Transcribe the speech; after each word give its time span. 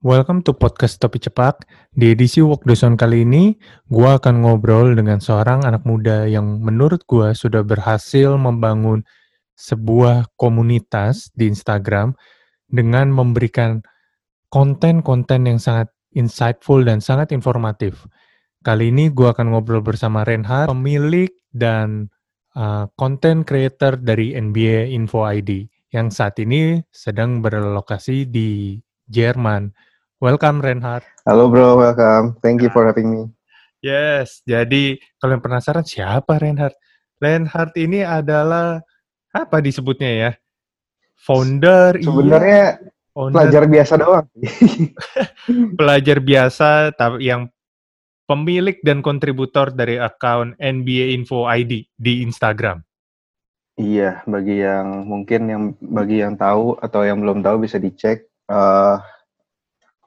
Welcome 0.00 0.40
to 0.48 0.56
podcast 0.56 0.96
Topi 0.96 1.20
Cepat. 1.20 1.60
Di 1.92 2.16
edisi 2.16 2.40
Walk 2.40 2.64
the 2.64 2.72
Zone 2.72 2.96
kali 2.96 3.20
ini, 3.20 3.52
gue 3.92 4.08
akan 4.08 4.48
ngobrol 4.48 4.96
dengan 4.96 5.20
seorang 5.20 5.68
anak 5.68 5.84
muda 5.84 6.24
yang 6.24 6.56
menurut 6.64 7.04
gue 7.04 7.36
sudah 7.36 7.60
berhasil 7.60 8.32
membangun 8.40 9.04
sebuah 9.60 10.32
komunitas 10.40 11.28
di 11.36 11.52
Instagram 11.52 12.16
dengan 12.72 13.12
memberikan 13.12 13.84
konten-konten 14.48 15.44
yang 15.44 15.60
sangat 15.60 15.92
insightful 16.16 16.80
dan 16.80 17.04
sangat 17.04 17.36
informatif. 17.36 18.08
Kali 18.64 18.88
ini 18.88 19.12
gue 19.12 19.28
akan 19.28 19.52
ngobrol 19.52 19.84
bersama 19.84 20.24
Reinhard, 20.24 20.72
pemilik 20.72 21.28
dan 21.52 22.08
uh, 22.56 22.88
content 22.96 23.44
creator 23.44 24.00
dari 24.00 24.32
NBA 24.32 24.96
Info 24.96 25.28
ID 25.28 25.68
yang 25.92 26.08
saat 26.08 26.40
ini 26.40 26.80
sedang 26.88 27.44
berlokasi 27.44 28.24
di 28.24 28.80
Jerman. 29.04 29.89
Welcome 30.20 30.60
Reinhard. 30.60 31.00
Halo 31.24 31.48
bro, 31.48 31.80
welcome. 31.80 32.36
Thank 32.44 32.60
you 32.60 32.68
for 32.68 32.84
having 32.84 33.08
me. 33.08 33.32
Yes, 33.80 34.44
jadi 34.44 35.00
kalau 35.16 35.32
yang 35.32 35.40
penasaran 35.40 35.80
siapa 35.80 36.36
Reinhard? 36.36 36.76
Reinhard 37.16 37.72
ini 37.80 38.04
adalah 38.04 38.84
apa 39.32 39.64
disebutnya 39.64 40.12
ya? 40.12 40.30
Founder. 41.24 41.96
Iya. 41.96 42.04
Sebenarnya 42.04 42.64
iya, 42.84 42.92
founder, 43.16 43.32
pelajar 43.32 43.62
biasa 43.64 43.92
doang. 43.96 44.26
pelajar 45.80 46.18
biasa 46.20 46.68
tapi 46.92 47.24
yang 47.24 47.48
pemilik 48.28 48.76
dan 48.84 49.00
kontributor 49.00 49.72
dari 49.72 49.96
akun 49.96 50.52
NBA 50.60 51.16
Info 51.16 51.48
ID 51.48 51.88
di 51.96 52.20
Instagram. 52.20 52.84
Iya, 53.80 54.20
bagi 54.28 54.60
yang 54.60 55.08
mungkin 55.08 55.40
yang 55.48 55.62
bagi 55.80 56.20
yang 56.20 56.36
tahu 56.36 56.76
atau 56.76 57.08
yang 57.08 57.24
belum 57.24 57.40
tahu 57.40 57.64
bisa 57.64 57.80
dicek. 57.80 58.28
Uh, 58.44 59.00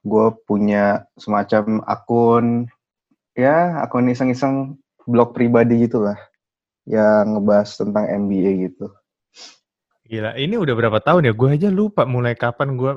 gue 0.03 0.27
punya 0.43 1.07
semacam 1.15 1.79
akun 1.87 2.67
ya 3.33 3.81
akun 3.81 4.11
iseng-iseng 4.11 4.75
blog 5.07 5.31
pribadi 5.31 5.87
gitu 5.87 6.03
lah 6.03 6.19
yang 6.83 7.39
ngebahas 7.39 7.79
tentang 7.79 8.05
NBA 8.07 8.69
gitu. 8.71 8.91
Gila, 10.03 10.35
ini 10.35 10.59
udah 10.59 10.75
berapa 10.75 10.99
tahun 10.99 11.31
ya? 11.31 11.33
Gue 11.33 11.55
aja 11.55 11.71
lupa 11.71 12.03
mulai 12.03 12.35
kapan 12.35 12.75
gue 12.75 12.91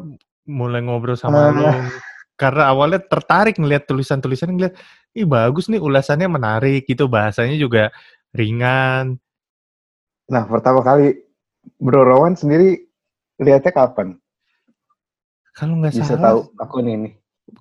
mulai 0.50 0.82
ngobrol 0.82 1.14
sama 1.14 1.50
uh, 1.50 1.54
lo. 1.54 1.70
Karena 2.36 2.68
awalnya 2.68 3.00
tertarik 3.00 3.56
ngeliat 3.56 3.88
tulisan-tulisan, 3.88 4.52
ngeliat, 4.52 4.76
ih 5.16 5.24
bagus 5.24 5.72
nih 5.72 5.80
ulasannya 5.80 6.28
menarik 6.28 6.84
gitu, 6.84 7.08
bahasanya 7.08 7.56
juga 7.56 7.88
ringan. 8.36 9.16
Nah, 10.28 10.44
pertama 10.44 10.84
kali 10.84 11.16
Bro 11.80 12.04
Rowan 12.04 12.36
sendiri 12.36 12.76
lihatnya 13.40 13.72
kapan? 13.72 14.20
Kalau 15.56 15.80
nggak 15.80 15.96
Bisa 15.96 16.04
salah, 16.04 16.20
tahu 16.20 16.38
akun 16.60 16.86
ini. 16.92 17.10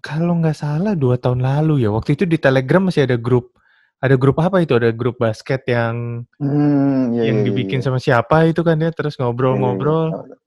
Kalau 0.04 0.36
nggak 0.36 0.58
salah 0.60 0.94
dua 1.00 1.16
tahun 1.16 1.40
lalu 1.40 1.88
ya. 1.88 1.90
Waktu 1.96 2.20
itu 2.20 2.28
di 2.28 2.36
Telegram 2.36 2.84
masih 2.84 3.08
ada 3.08 3.16
grup. 3.16 3.56
Ada 4.04 4.20
grup 4.20 4.44
apa 4.44 4.60
itu? 4.60 4.76
Ada 4.76 4.92
grup 4.92 5.16
basket 5.16 5.64
yang 5.72 6.28
hmm, 6.36 7.16
iya, 7.16 7.32
yang 7.32 7.38
iya, 7.42 7.46
dibikin 7.48 7.80
iya. 7.80 7.86
sama 7.88 8.04
siapa 8.04 8.52
itu 8.52 8.60
kan 8.68 8.76
ya? 8.84 8.92
Terus 8.92 9.16
ngobrol-ngobrol. 9.16 10.12
Iya, 10.12 10.20
iya. 10.28 10.38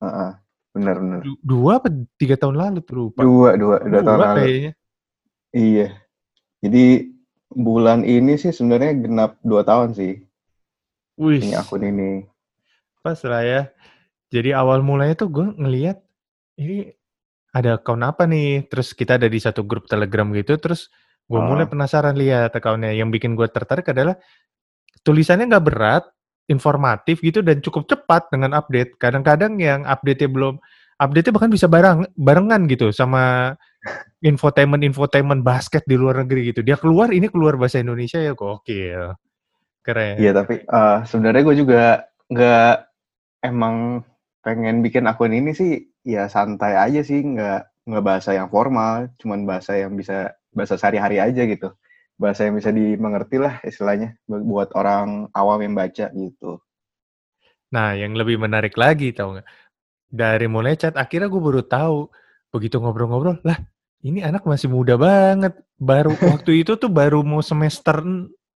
Uh, 0.00 0.06
uh, 0.06 0.30
benar 0.76 0.96
benar. 1.00 1.20
Dua 1.40 1.80
apa 1.80 1.88
tiga 2.20 2.36
tahun 2.36 2.60
lalu 2.60 2.78
tuh 2.84 2.94
lupa. 3.08 3.20
Dua 3.24 3.56
dua 3.56 3.76
dua, 3.80 3.88
dua 3.88 4.00
tahun 4.04 4.20
lalu. 4.20 4.36
Kayaknya. 4.44 4.72
Iya. 5.56 5.88
Jadi 6.60 6.84
bulan 7.48 8.04
ini 8.04 8.36
sih 8.36 8.52
sebenarnya 8.52 8.92
genap 9.00 9.40
dua 9.40 9.64
tahun 9.64 9.96
sih. 9.96 10.20
Wih. 11.16 11.40
Ini 11.40 11.56
akun 11.56 11.80
ini. 11.80 12.28
Pas 13.00 13.16
lah 13.24 13.40
ya. 13.40 13.62
Jadi 14.28 14.52
awal 14.52 14.84
mulanya 14.84 15.16
tuh 15.16 15.32
gue 15.32 15.46
ngelihat 15.56 16.04
ini 16.60 16.92
ada 17.56 17.80
account 17.80 18.04
apa 18.04 18.28
nih? 18.28 18.68
Terus 18.68 18.92
kita 18.92 19.16
ada 19.16 19.26
di 19.26 19.40
satu 19.40 19.64
grup 19.64 19.88
Telegram 19.88 20.28
gitu, 20.36 20.60
terus 20.60 20.92
gue 21.26 21.40
oh. 21.40 21.46
mulai 21.46 21.66
penasaran 21.66 22.14
lihat 22.14 22.54
accountnya. 22.54 22.92
Yang 22.92 23.18
bikin 23.18 23.32
gue 23.34 23.48
tertarik 23.48 23.88
adalah 23.90 24.14
tulisannya 25.02 25.48
nggak 25.48 25.64
berat, 25.64 26.04
informatif 26.50 27.22
gitu 27.22 27.40
dan 27.40 27.62
cukup 27.64 27.88
cepat 27.88 28.28
dengan 28.28 28.54
update. 28.58 28.98
Kadang-kadang 28.98 29.56
yang 29.58 29.86
update-nya 29.86 30.30
belum 30.30 30.58
update-nya 31.00 31.32
bahkan 31.32 31.50
bisa 31.50 31.66
bareng 31.70 32.04
barengan 32.18 32.68
gitu 32.68 32.92
sama 32.92 33.54
infotainment 34.20 34.84
infotainment 34.84 35.40
basket 35.40 35.86
di 35.88 35.96
luar 35.96 36.22
negeri 36.26 36.52
gitu. 36.52 36.60
Dia 36.60 36.76
keluar 36.76 37.14
ini 37.14 37.30
keluar 37.32 37.56
bahasa 37.56 37.80
Indonesia 37.80 38.20
ya 38.20 38.36
gokil. 38.36 39.16
Keren. 39.80 40.20
Iya, 40.20 40.36
tapi 40.36 40.60
uh, 40.68 41.08
sebenarnya 41.08 41.40
gue 41.40 41.56
juga 41.56 41.82
nggak 42.28 42.74
emang 43.48 44.04
pengen 44.44 44.84
bikin 44.84 45.08
akun 45.08 45.32
ini 45.32 45.56
sih 45.56 45.89
ya 46.06 46.26
santai 46.26 46.76
aja 46.76 47.00
sih, 47.04 47.20
nggak 47.22 47.88
nggak 47.88 48.04
bahasa 48.04 48.36
yang 48.36 48.48
formal, 48.52 49.08
cuman 49.20 49.44
bahasa 49.48 49.76
yang 49.76 49.96
bisa 49.96 50.34
bahasa 50.52 50.76
sehari-hari 50.80 51.20
aja 51.20 51.42
gitu. 51.46 51.72
Bahasa 52.20 52.44
yang 52.48 52.60
bisa 52.60 52.70
dimengerti 52.70 53.40
lah 53.40 53.58
istilahnya 53.64 54.16
buat 54.28 54.72
orang 54.76 55.32
awam 55.32 55.60
yang 55.64 55.74
baca 55.74 56.12
gitu. 56.12 56.60
Nah, 57.70 57.94
yang 57.94 58.12
lebih 58.18 58.36
menarik 58.36 58.74
lagi 58.76 59.14
tau 59.14 59.38
nggak? 59.38 59.48
Dari 60.10 60.46
mulai 60.50 60.74
chat 60.74 60.98
akhirnya 60.98 61.30
gue 61.30 61.42
baru 61.42 61.62
tahu 61.62 62.10
begitu 62.50 62.82
ngobrol-ngobrol 62.82 63.38
lah 63.46 63.62
ini 64.02 64.26
anak 64.26 64.42
masih 64.42 64.66
muda 64.66 64.98
banget 64.98 65.54
baru 65.78 66.18
waktu 66.18 66.66
itu 66.66 66.74
tuh 66.76 66.90
baru 66.90 67.22
mau 67.22 67.40
semester 67.40 68.02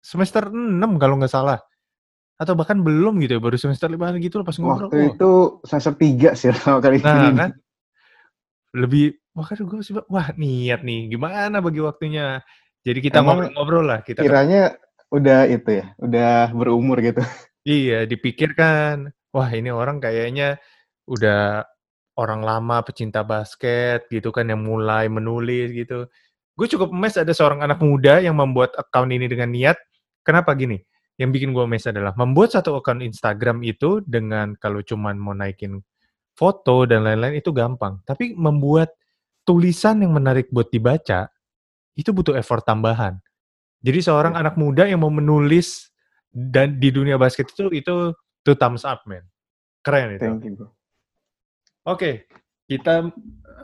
semester 0.00 0.48
6 0.48 1.02
kalau 1.02 1.18
nggak 1.18 1.32
salah 1.32 1.58
atau 2.40 2.56
bahkan 2.56 2.80
belum 2.80 3.20
gitu 3.20 3.36
ya, 3.36 3.40
baru 3.44 3.60
semester 3.60 3.92
lima 3.92 4.16
gitu 4.16 4.40
loh 4.40 4.46
pas 4.48 4.56
ngobrol. 4.56 4.88
Waktu 4.88 4.96
oh. 4.96 5.10
itu 5.12 5.30
semester 5.68 5.92
tiga 6.00 6.32
sih 6.32 6.48
sama 6.56 6.80
kali 6.80 6.96
nah, 7.04 7.28
ini. 7.28 7.36
kan? 7.36 7.50
Lebih, 8.72 9.20
makanya 9.36 9.68
gue 9.68 9.80
sih, 9.84 9.92
wah 10.08 10.32
niat 10.40 10.80
nih, 10.80 11.12
gimana 11.12 11.60
bagi 11.60 11.84
waktunya. 11.84 12.40
Jadi 12.80 12.98
kita 13.04 13.20
ngobrol-ngobrol 13.20 13.84
lah. 13.84 14.00
Kita 14.00 14.24
kiranya 14.24 14.72
kan. 14.72 15.20
udah 15.20 15.40
itu 15.52 15.84
ya, 15.84 15.86
udah 16.00 16.32
berumur 16.56 16.96
gitu. 17.04 17.20
Iya, 17.60 18.08
dipikirkan, 18.08 19.12
wah 19.36 19.50
ini 19.52 19.68
orang 19.68 20.00
kayaknya 20.00 20.56
udah 21.04 21.68
orang 22.16 22.40
lama 22.40 22.80
pecinta 22.80 23.20
basket 23.20 24.08
gitu 24.08 24.32
kan 24.32 24.48
yang 24.48 24.64
mulai 24.64 25.12
menulis 25.12 25.76
gitu. 25.76 26.08
Gue 26.56 26.66
cukup 26.72 26.88
mes 26.88 27.20
ada 27.20 27.36
seorang 27.36 27.60
anak 27.60 27.84
muda 27.84 28.16
yang 28.24 28.32
membuat 28.32 28.72
account 28.80 29.12
ini 29.12 29.28
dengan 29.28 29.52
niat. 29.52 29.76
Kenapa 30.24 30.56
gini? 30.56 30.80
Yang 31.16 31.30
bikin 31.34 31.50
gue 31.52 31.64
mes 31.66 31.84
adalah 31.84 32.14
membuat 32.16 32.54
satu 32.54 32.78
akun 32.78 33.00
Instagram 33.04 33.64
itu 33.64 34.00
dengan 34.06 34.54
kalau 34.56 34.80
cuman 34.80 35.16
mau 35.16 35.36
naikin 35.36 35.80
foto 36.36 36.88
dan 36.88 37.04
lain-lain 37.04 37.40
itu 37.40 37.52
gampang. 37.52 38.00
Tapi 38.08 38.32
membuat 38.32 38.96
tulisan 39.44 40.00
yang 40.00 40.16
menarik 40.16 40.48
buat 40.48 40.70
dibaca 40.72 41.28
itu 41.98 42.10
butuh 42.14 42.38
effort 42.38 42.64
tambahan. 42.64 43.20
Jadi 43.80 44.00
seorang 44.04 44.36
ya. 44.36 44.44
anak 44.44 44.54
muda 44.60 44.88
yang 44.88 45.04
mau 45.04 45.12
menulis 45.12 45.92
dan 46.30 46.78
di 46.78 46.92
dunia 46.92 47.18
basket 47.20 47.50
itu 47.52 47.68
itu 47.72 48.12
two 48.44 48.56
thumbs 48.56 48.86
up, 48.86 49.04
man. 49.04 49.24
Keren 49.80 50.16
itu. 50.16 50.24
Thank 50.24 50.44
you, 50.44 50.54
Oke, 50.60 50.68
okay, 51.88 52.14
kita 52.68 53.08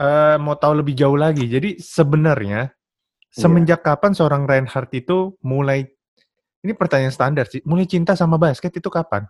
uh, 0.00 0.36
mau 0.40 0.56
tahu 0.56 0.80
lebih 0.80 0.96
jauh 0.96 1.16
lagi. 1.16 1.44
Jadi 1.44 1.76
sebenarnya 1.76 2.72
iya. 2.72 3.36
semenjak 3.36 3.84
yeah. 3.84 3.86
kapan 3.92 4.12
seorang 4.16 4.42
Reinhardt 4.48 4.92
itu 4.96 5.36
mulai 5.44 5.84
ini 6.66 6.75
pertanyaan 6.75 7.15
standar 7.15 7.47
sih. 7.47 7.62
Mulai 7.62 7.87
cinta 7.87 8.19
sama 8.19 8.34
basket 8.37 8.75
itu 8.75 8.91
kapan? 8.91 9.25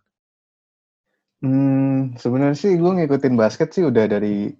Hmm, 1.45 2.17
sebenarnya 2.17 2.57
sih 2.57 2.81
gue 2.81 2.93
ngikutin 2.97 3.37
basket 3.37 3.69
sih 3.77 3.85
udah 3.85 4.09
dari 4.09 4.57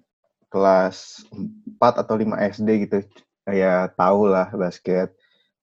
kelas 0.53 1.25
4 1.33 2.05
atau 2.05 2.13
5 2.13 2.37
SD 2.37 2.69
gitu. 2.85 3.01
Kayak 3.49 3.97
tahu 3.97 4.29
lah 4.29 4.53
basket, 4.53 5.09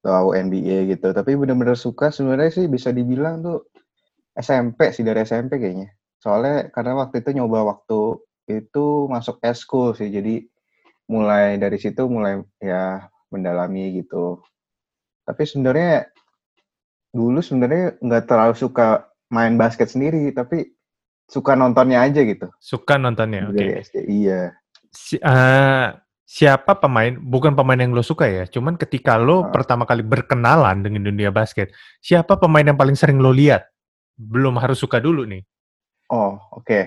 tahu 0.02 0.34
NBA 0.34 0.90
gitu. 0.90 1.14
Tapi 1.14 1.38
bener-bener 1.38 1.78
suka 1.78 2.10
sebenarnya 2.10 2.50
sih 2.50 2.66
bisa 2.66 2.90
dibilang 2.90 3.46
tuh 3.46 3.70
SMP 4.34 4.90
sih 4.90 5.06
dari 5.06 5.22
SMP 5.22 5.62
kayaknya. 5.62 5.94
Soalnya 6.18 6.74
karena 6.74 6.98
waktu 6.98 7.22
itu 7.22 7.30
nyoba 7.38 7.62
waktu 7.78 8.18
itu 8.50 9.06
masuk 9.06 9.38
school 9.54 9.94
sih. 9.94 10.10
Jadi 10.10 10.50
mulai 11.06 11.60
dari 11.62 11.78
situ 11.78 12.10
mulai 12.10 12.42
ya 12.58 13.06
mendalami 13.30 14.02
gitu. 14.02 14.42
Tapi 15.24 15.42
sebenarnya 15.46 16.10
dulu 17.14 17.38
sebenarnya 17.38 17.94
nggak 18.02 18.24
terlalu 18.26 18.54
suka 18.58 19.06
main 19.30 19.54
basket 19.54 19.86
sendiri, 19.86 20.34
tapi 20.34 20.74
suka 21.30 21.54
nontonnya 21.54 22.02
aja 22.02 22.20
gitu. 22.26 22.50
Suka 22.58 22.98
nontonnya, 22.98 23.48
oke. 23.48 23.56
Okay. 23.56 23.70
SD, 23.80 23.96
iya. 24.10 24.52
Si, 24.90 25.16
uh, 25.22 25.94
siapa 26.26 26.76
pemain, 26.76 27.14
bukan 27.16 27.54
pemain 27.54 27.78
yang 27.78 27.94
lo 27.94 28.02
suka 28.02 28.26
ya, 28.26 28.44
cuman 28.50 28.74
ketika 28.74 29.16
lo 29.16 29.46
uh. 29.46 29.54
pertama 29.54 29.86
kali 29.86 30.02
berkenalan 30.02 30.82
dengan 30.82 31.06
dunia 31.06 31.30
basket, 31.30 31.70
siapa 32.02 32.34
pemain 32.36 32.66
yang 32.66 32.76
paling 32.76 32.98
sering 32.98 33.22
lo 33.22 33.30
lihat? 33.30 33.64
Belum 34.18 34.58
harus 34.58 34.78
suka 34.82 34.98
dulu 34.98 35.22
nih. 35.24 35.42
Oh, 36.10 36.36
oke. 36.54 36.66
Okay. 36.66 36.84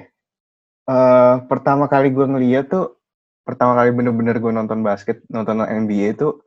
Uh, 0.87 0.95
eh, 0.95 1.35
pertama 1.51 1.91
kali 1.91 2.11
gue 2.15 2.23
ngeliat 2.23 2.71
tuh, 2.71 2.95
pertama 3.43 3.75
kali 3.75 3.91
bener-bener 3.91 4.39
gue 4.39 4.51
nonton 4.51 4.79
basket, 4.83 5.19
nonton 5.27 5.63
NBA 5.63 6.15
tuh, 6.15 6.43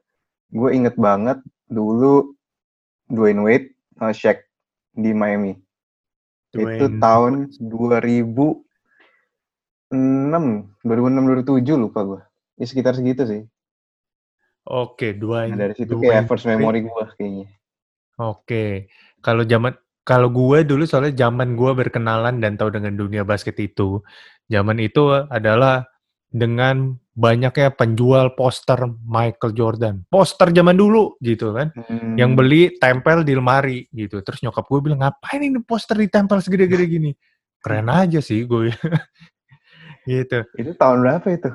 gue 0.48 0.70
inget 0.72 0.96
banget 0.96 1.40
dulu 1.68 2.39
Dwayne 3.10 3.42
Wade 3.42 3.74
uh, 3.98 4.14
Shaq 4.14 4.46
di 4.94 5.10
Miami. 5.10 5.58
Dwayne. 6.54 6.78
Itu 6.78 6.86
tahun 7.02 7.50
2006, 7.58 8.62
2006 9.92 10.86
2007 10.86 11.76
lupa 11.76 12.00
gue. 12.06 12.20
Ya 12.56 12.66
sekitar 12.66 12.94
segitu 12.94 13.26
sih. 13.26 13.42
Oke, 14.70 15.16
dua 15.16 15.50
Nah 15.50 15.66
dari 15.66 15.74
situ 15.74 15.98
dua 15.98 16.20
kayak 16.20 16.30
first 16.30 16.46
memory 16.46 16.86
gue 16.86 17.04
kayaknya. 17.18 17.46
Oke, 18.20 18.92
kalau 19.24 19.42
zaman 19.48 19.72
kalau 20.04 20.28
gue 20.28 20.62
dulu 20.68 20.84
soalnya 20.84 21.26
zaman 21.26 21.56
gue 21.56 21.72
berkenalan 21.72 22.38
dan 22.38 22.60
tahu 22.60 22.68
dengan 22.68 22.92
dunia 22.94 23.24
basket 23.24 23.56
itu, 23.56 24.04
zaman 24.52 24.76
itu 24.78 25.08
adalah 25.32 25.88
dengan 26.28 27.00
banyaknya 27.20 27.69
penjual 27.76 28.32
poster 28.32 28.81
Michael 29.05 29.52
Jordan. 29.52 29.94
Poster 30.08 30.49
zaman 30.49 30.72
dulu 30.75 31.20
gitu 31.20 31.52
kan. 31.52 31.69
Yang 32.17 32.31
Hmm, 32.32 32.38
beli 32.40 32.62
tempel 32.81 33.20
di 33.20 33.37
lemari 33.37 33.84
gitu. 33.93 34.25
Terus 34.25 34.40
nyokap 34.40 34.64
gue 34.64 34.81
bilang, 34.81 35.05
"Ngapain 35.05 35.44
ini 35.44 35.61
poster 35.61 36.00
ditempel 36.00 36.40
segede-gede 36.40 36.87
gini?" 36.88 37.11
Keren 37.61 37.93
aja 37.93 38.25
sih 38.25 38.49
gue. 38.49 38.72
gitu. 40.08 40.40
itu 40.56 40.72
tahun 40.75 41.05
berapa 41.05 41.28
itu? 41.28 41.50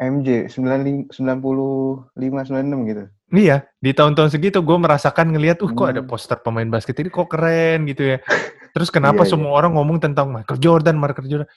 MJ 0.00 0.48
95 0.48 1.12
95 1.12 2.08
96 2.48 2.88
gitu. 2.88 3.04
Iya, 3.32 3.64
di 3.78 3.92
tahun-tahun 3.92 4.32
segitu 4.32 4.60
gue 4.60 4.76
merasakan 4.76 5.32
ngelihat, 5.32 5.60
uh 5.64 5.70
kok 5.70 5.88
ada 5.88 6.00
Hmm. 6.00 6.08
poster 6.10 6.36
pemain 6.40 6.68
basket 6.68 6.96
ini 7.00 7.08
kok 7.08 7.28
keren 7.28 7.84
gitu 7.86 8.16
ya. 8.16 8.18
Terus 8.74 8.88
kenapa 8.88 9.22
Iya, 9.22 9.28
iya. 9.28 9.32
semua 9.36 9.52
orang 9.52 9.76
ngomong 9.76 10.00
tentang 10.00 10.32
Michael 10.32 10.58
Jordan, 10.58 10.96
Michael 10.96 11.28
Jordan. 11.28 11.48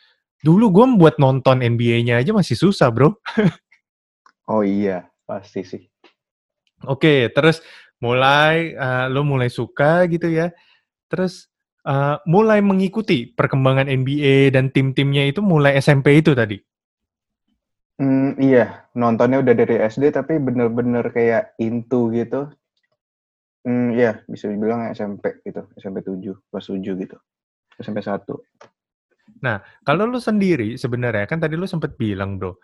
Dulu 0.43 0.65
gue 0.71 0.85
buat 0.99 1.15
nonton 1.21 1.63
NBA-nya 1.63 2.19
aja 2.19 2.31
masih 2.35 2.57
susah, 2.57 2.89
bro. 2.91 3.15
Oh 4.45 4.61
iya, 4.61 5.09
pasti 5.25 5.65
sih. 5.65 5.81
Oke, 6.85 7.33
terus 7.33 7.65
mulai 7.97 8.77
eh, 8.77 9.05
lo 9.09 9.25
mulai 9.25 9.49
suka 9.49 10.05
gitu 10.05 10.29
ya. 10.29 10.53
Terus 11.09 11.49
eh, 11.81 12.17
mulai 12.29 12.61
mengikuti 12.61 13.25
perkembangan 13.25 13.89
NBA 13.89 14.53
dan 14.53 14.69
tim-timnya 14.69 15.25
itu 15.25 15.41
mulai 15.41 15.81
SMP 15.81 16.21
itu 16.21 16.37
tadi. 16.37 16.61
Hmm, 17.95 18.35
iya, 18.43 18.85
nontonnya 18.91 19.39
udah 19.39 19.55
dari 19.55 19.79
SD 19.79 20.11
tapi 20.11 20.35
bener-bener 20.35 21.09
kayak 21.15 21.55
into 21.63 22.11
gitu. 22.11 22.51
Hmm, 23.65 23.95
iya, 23.95 24.21
bisa 24.27 24.51
dibilang 24.51 24.91
SMP 24.91 25.41
gitu, 25.41 25.65
SMP 25.79 26.03
7, 26.03 26.37
kelas 26.51 26.65
7 26.69 27.01
gitu. 27.01 27.17
SMP 27.81 28.03
1. 28.03 28.21
Kalau 29.85 30.03
lu 30.07 30.19
sendiri 30.21 30.79
sebenarnya 30.79 31.25
kan 31.27 31.39
tadi 31.43 31.55
lu 31.59 31.67
sempat 31.67 31.95
bilang 31.99 32.39
bro 32.39 32.55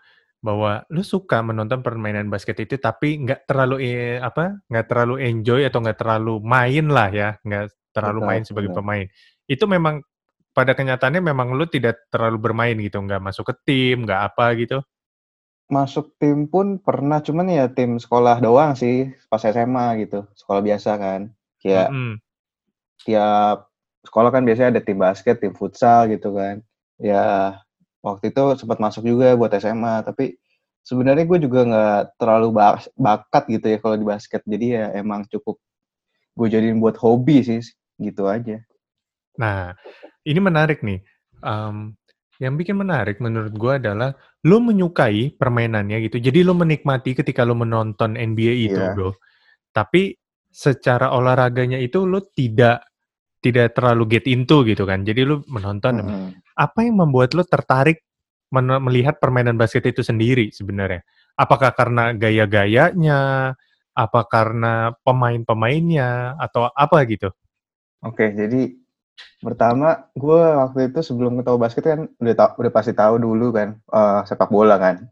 bahwa 0.42 0.82
lu 0.90 1.06
suka 1.06 1.38
menonton 1.38 1.86
permainan 1.86 2.26
basket 2.26 2.58
itu 2.66 2.74
tapi 2.76 3.22
nggak 3.22 3.46
terlalu 3.46 3.76
eh, 3.86 4.18
apa 4.18 4.58
nggak 4.66 4.86
terlalu 4.90 5.22
enjoy 5.22 5.62
atau 5.62 5.78
nggak 5.78 5.98
terlalu 6.02 6.42
main 6.42 6.86
lah 6.90 7.08
ya 7.14 7.28
nggak 7.46 7.70
terlalu 7.94 8.20
Betul, 8.20 8.28
main 8.28 8.42
sebagai 8.42 8.70
benar. 8.74 8.78
pemain 8.82 9.06
itu 9.46 9.64
memang 9.70 10.02
pada 10.50 10.74
kenyataannya 10.74 11.22
memang 11.22 11.54
lu 11.54 11.64
tidak 11.70 12.10
terlalu 12.10 12.38
bermain 12.42 12.74
gitu 12.82 12.98
nggak 12.98 13.22
masuk 13.22 13.54
ke 13.54 13.54
tim 13.66 14.02
nggak 14.02 14.34
apa 14.34 14.46
gitu 14.58 14.82
Masuk 15.72 16.20
tim 16.20 16.52
pun 16.52 16.76
pernah, 16.76 17.24
cuman 17.24 17.48
ya 17.48 17.64
tim 17.72 17.96
sekolah 17.96 18.44
doang 18.44 18.76
sih, 18.76 19.08
pas 19.32 19.40
SMA 19.40 20.04
gitu, 20.04 20.28
sekolah 20.36 20.60
biasa 20.60 20.90
kan. 21.00 21.32
Kayak 21.56 21.88
Mm-mm. 21.88 22.20
tiap 23.08 23.71
sekolah 24.02 24.30
kan 24.34 24.42
biasanya 24.42 24.78
ada 24.78 24.82
tim 24.82 24.98
basket, 24.98 25.38
tim 25.38 25.54
futsal 25.54 26.10
gitu 26.10 26.34
kan. 26.34 26.60
Ya 26.98 27.56
waktu 28.02 28.34
itu 28.34 28.42
sempat 28.58 28.78
masuk 28.82 29.06
juga 29.06 29.34
buat 29.38 29.50
SMA, 29.54 30.02
tapi 30.02 30.36
sebenarnya 30.82 31.24
gue 31.26 31.38
juga 31.46 31.60
nggak 31.62 32.18
terlalu 32.18 32.48
bak- 32.54 32.90
bakat 32.98 33.44
gitu 33.50 33.66
ya 33.70 33.78
kalau 33.78 33.96
di 33.98 34.06
basket. 34.06 34.42
Jadi 34.42 34.66
ya 34.74 34.90
emang 34.98 35.26
cukup 35.30 35.58
gue 36.34 36.46
jadiin 36.50 36.82
buat 36.82 36.98
hobi 36.98 37.44
sih, 37.46 37.62
gitu 38.00 38.26
aja. 38.26 38.58
Nah, 39.38 39.72
ini 40.26 40.40
menarik 40.42 40.82
nih. 40.84 41.00
Em, 41.42 41.96
yang 42.42 42.58
bikin 42.58 42.74
menarik 42.74 43.22
menurut 43.22 43.54
gua 43.54 43.78
adalah 43.78 44.18
lo 44.42 44.58
menyukai 44.58 45.38
permainannya 45.38 46.02
gitu. 46.10 46.18
Jadi 46.18 46.42
lo 46.42 46.58
menikmati 46.58 47.14
ketika 47.14 47.46
lo 47.46 47.54
menonton 47.54 48.18
NBA 48.18 48.66
itu, 48.66 48.82
Iya. 48.82 48.94
bro. 48.98 49.10
Tapi 49.70 50.18
secara 50.50 51.14
olahraganya 51.14 51.78
itu 51.78 52.02
lo 52.02 52.18
tidak 52.34 52.82
tidak 53.42 53.74
terlalu 53.74 54.16
get 54.16 54.24
into 54.30 54.62
gitu 54.62 54.86
kan. 54.86 55.02
Jadi 55.02 55.26
lo 55.26 55.42
menonton. 55.50 55.98
Mm-mm. 55.98 56.26
Apa 56.54 56.86
yang 56.86 57.02
membuat 57.02 57.34
lo 57.34 57.42
tertarik 57.42 58.00
melihat 58.54 59.18
permainan 59.18 59.58
basket 59.58 59.90
itu 59.90 60.06
sendiri 60.06 60.54
sebenarnya? 60.54 61.02
Apakah 61.34 61.74
karena 61.74 62.14
gaya-gayanya? 62.14 63.52
Apa 63.92 64.20
karena 64.30 64.94
pemain-pemainnya? 65.02 66.38
Atau 66.38 66.70
apa 66.70 67.02
gitu? 67.10 67.34
Oke, 68.06 68.30
jadi 68.30 68.78
pertama 69.42 70.06
gue 70.14 70.38
waktu 70.38 70.94
itu 70.94 71.02
sebelum 71.02 71.42
tahu 71.42 71.58
basket 71.58 71.84
kan 71.84 72.00
udah 72.22 72.34
tau, 72.38 72.50
udah 72.62 72.72
pasti 72.72 72.94
tahu 72.94 73.18
dulu 73.18 73.50
kan 73.50 73.74
eh, 73.74 74.20
sepak 74.24 74.48
bola 74.48 74.78
kan. 74.78 75.02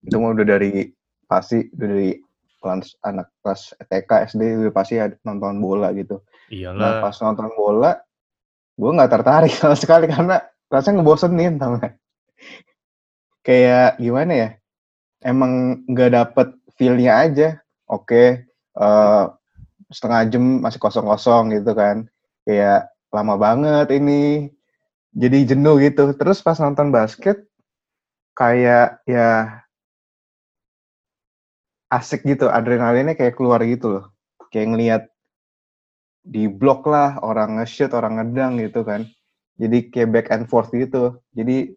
Itu 0.00 0.18
udah 0.18 0.46
dari 0.46 0.88
pasti 1.28 1.68
udah 1.68 1.88
dari 1.88 2.10
kelas 2.58 2.98
anak 3.06 3.30
kelas 3.42 3.74
TK 3.86 4.10
SD 4.34 4.42
udah 4.66 4.74
pasti 4.74 4.94
ada 4.98 5.14
nonton 5.22 5.62
bola 5.62 5.94
gitu. 5.94 6.22
Nah 6.50 6.54
Iyalah. 6.54 6.92
pas 7.02 7.16
nonton 7.22 7.48
bola, 7.54 7.92
gue 8.74 8.90
nggak 8.94 9.12
tertarik 9.12 9.52
sama 9.58 9.78
sekali 9.78 10.10
karena 10.10 10.42
rasanya 10.68 11.00
ngebosenin 11.00 11.56
gak? 11.56 11.94
Kayak 13.46 13.96
gimana 13.96 14.32
ya? 14.34 14.48
Emang 15.24 15.82
nggak 15.88 16.10
dapet 16.12 16.48
feel-nya 16.76 17.24
aja. 17.24 17.48
Oke, 17.88 18.44
eh, 18.76 19.24
setengah 19.88 20.20
jam 20.28 20.44
masih 20.60 20.78
kosong-kosong 20.78 21.56
gitu 21.56 21.72
kan. 21.72 22.04
Kayak 22.44 22.92
lama 23.08 23.34
banget 23.40 23.88
ini. 23.96 24.52
Jadi 25.16 25.56
jenuh 25.56 25.80
gitu. 25.80 26.12
Terus 26.14 26.44
pas 26.44 26.60
nonton 26.60 26.92
basket, 26.92 27.48
kayak 28.36 29.02
ya 29.08 29.64
asik 31.88 32.24
gitu. 32.24 32.48
Adrenalinnya 32.48 33.16
kayak 33.16 33.36
keluar 33.36 33.60
gitu 33.64 34.00
loh. 34.00 34.04
Kayak 34.48 34.68
ngelihat 34.76 35.02
di 36.28 36.44
blok 36.48 36.84
lah, 36.84 37.16
orang 37.24 37.60
nge-shoot, 37.60 37.92
orang 37.96 38.20
ngedang 38.20 38.60
gitu 38.60 38.84
kan. 38.84 39.08
Jadi 39.58 39.90
kayak 39.90 40.10
back 40.12 40.26
and 40.30 40.46
forth 40.46 40.70
gitu. 40.70 41.18
Jadi 41.34 41.72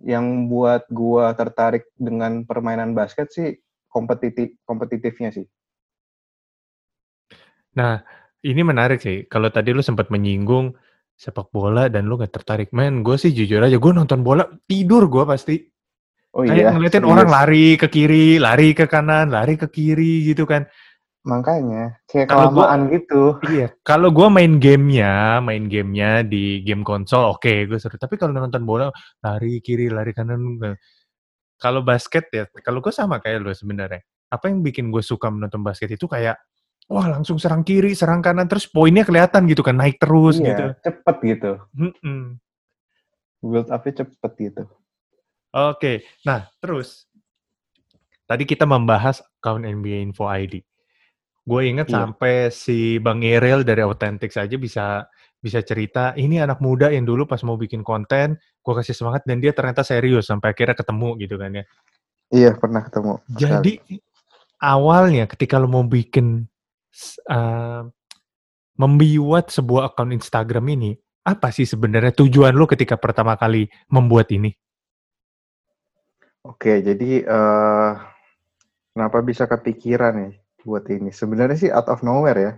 yang 0.00 0.48
buat 0.48 0.88
gua 0.88 1.36
tertarik 1.36 1.84
dengan 2.00 2.48
permainan 2.48 2.96
basket 2.96 3.28
sih 3.28 3.60
kompetitif 3.90 4.56
kompetitifnya 4.64 5.30
sih. 5.34 5.46
Nah, 7.76 8.02
ini 8.42 8.62
menarik 8.64 9.02
sih. 9.02 9.28
Kalau 9.28 9.52
tadi 9.52 9.70
lu 9.70 9.84
sempat 9.84 10.08
menyinggung 10.08 10.74
sepak 11.20 11.52
bola 11.52 11.92
dan 11.92 12.08
lu 12.08 12.16
nggak 12.16 12.32
tertarik. 12.32 12.72
Men, 12.72 13.04
gue 13.04 13.14
sih 13.20 13.30
jujur 13.30 13.60
aja, 13.60 13.76
gue 13.76 13.92
nonton 13.92 14.24
bola 14.24 14.48
tidur 14.64 15.06
gue 15.06 15.22
pasti. 15.28 15.69
Oh 16.30 16.46
Kayak 16.46 16.56
iya, 16.56 16.68
ngeliatin 16.70 17.02
serius. 17.02 17.10
orang 17.10 17.28
lari 17.28 17.66
ke 17.74 17.86
kiri, 17.90 18.38
lari 18.38 18.68
ke 18.70 18.86
kanan, 18.86 19.34
lari 19.34 19.58
ke 19.58 19.66
kiri 19.66 20.30
gitu 20.30 20.46
kan. 20.46 20.62
Makanya 21.26 22.00
kayak 22.06 22.30
Kalau 22.30 22.48
gua- 22.48 22.70
kelamaan 22.70 22.82
gitu. 22.88 23.22
Iya, 23.50 23.66
kalau 23.82 24.08
gue 24.08 24.28
main 24.30 24.52
gamenya, 24.56 25.42
main 25.42 25.66
gamenya 25.66 26.22
di 26.22 26.62
game 26.62 26.80
konsol, 26.80 27.34
oke, 27.34 27.66
gue 27.66 27.76
seru. 27.76 27.98
Tapi 27.98 28.14
kalau 28.14 28.32
nonton 28.32 28.62
bola, 28.62 28.88
lari 29.20 29.58
kiri, 29.60 29.90
lari 29.90 30.14
kanan. 30.14 30.56
Kalau 31.60 31.84
basket 31.84 32.30
ya, 32.32 32.48
kalau 32.64 32.80
gue 32.80 32.94
sama 32.94 33.20
kayak 33.20 33.42
lu 33.44 33.52
sebenarnya. 33.52 34.00
Apa 34.32 34.48
yang 34.48 34.62
bikin 34.64 34.88
gue 34.88 35.02
suka 35.02 35.28
menonton 35.28 35.60
basket 35.60 35.92
itu 35.92 36.06
kayak, 36.08 36.38
wah 36.88 37.10
langsung 37.10 37.36
serang 37.36 37.66
kiri, 37.66 37.92
serang 37.92 38.22
kanan, 38.24 38.46
terus 38.48 38.64
poinnya 38.64 39.04
kelihatan 39.04 39.44
gitu 39.44 39.60
kan, 39.60 39.76
naik 39.76 39.98
terus 40.00 40.38
gitu. 40.40 40.72
iya, 40.72 40.78
cepet 40.80 41.16
gitu. 41.26 41.52
Mm-mm. 41.76 42.38
Build 43.44 43.68
up-nya 43.68 44.06
cepet 44.06 44.32
gitu. 44.40 44.62
Oke, 45.50 46.06
nah 46.22 46.46
terus 46.62 47.10
tadi 48.22 48.46
kita 48.46 48.62
membahas 48.62 49.18
account 49.18 49.66
NBA 49.66 49.98
Info 50.06 50.30
ID. 50.30 50.62
Gue 51.42 51.66
inget 51.66 51.90
Iya. 51.90 52.06
sampai 52.06 52.54
si 52.54 53.02
Bang 53.02 53.26
Erel 53.26 53.66
dari 53.66 53.82
Authentics 53.82 54.38
aja 54.38 54.54
bisa 54.54 55.10
bisa 55.40 55.58
cerita 55.64 56.14
ini 56.14 56.38
anak 56.38 56.62
muda 56.62 56.92
yang 56.92 57.02
dulu 57.08 57.26
pas 57.26 57.42
mau 57.42 57.58
bikin 57.58 57.82
konten, 57.82 58.38
gue 58.38 58.74
kasih 58.76 58.94
semangat 58.94 59.26
dan 59.26 59.42
dia 59.42 59.50
ternyata 59.50 59.82
serius 59.82 60.30
sampai 60.30 60.54
akhirnya 60.54 60.76
ketemu 60.78 61.08
gitu 61.18 61.34
kan 61.40 61.50
ya. 61.50 61.64
Iya, 62.30 62.50
pernah 62.54 62.86
ketemu. 62.86 63.12
Jadi 63.34 63.72
awalnya 64.62 65.26
ketika 65.26 65.58
lo 65.58 65.66
mau 65.66 65.82
bikin 65.82 66.46
uh, 67.26 67.82
membuat 68.78 69.50
sebuah 69.50 69.90
akun 69.90 70.14
Instagram 70.14 70.78
ini, 70.78 70.94
apa 71.26 71.50
sih 71.50 71.66
sebenarnya 71.66 72.14
tujuan 72.14 72.54
lo 72.54 72.70
ketika 72.70 72.94
pertama 72.94 73.34
kali 73.34 73.66
membuat 73.90 74.30
ini? 74.30 74.54
Oke, 76.40 76.80
jadi 76.80 77.20
eh 77.20 77.92
kenapa 78.96 79.20
bisa 79.20 79.44
kepikiran 79.44 80.14
ya 80.24 80.30
buat 80.64 80.88
ini? 80.88 81.12
Sebenarnya 81.12 81.56
sih 81.60 81.68
out 81.68 81.92
of 81.92 82.00
nowhere 82.00 82.40
ya. 82.40 82.52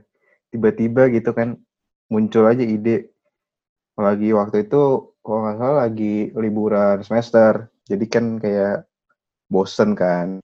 Tiba-tiba 0.55 1.11
gitu 1.11 1.35
kan 1.35 1.59
muncul 2.07 2.47
aja 2.47 2.63
ide. 2.63 3.11
Lagi 3.99 4.31
waktu 4.31 4.71
itu 4.71 5.13
kalau 5.27 5.39
nggak 5.47 5.59
salah 5.59 5.77
lagi 5.87 6.31
liburan 6.39 7.03
semester. 7.03 7.75
Jadi 7.91 8.05
kan 8.07 8.39
kayak 8.39 8.87
bosen 9.51 9.99
kan. 9.99 10.39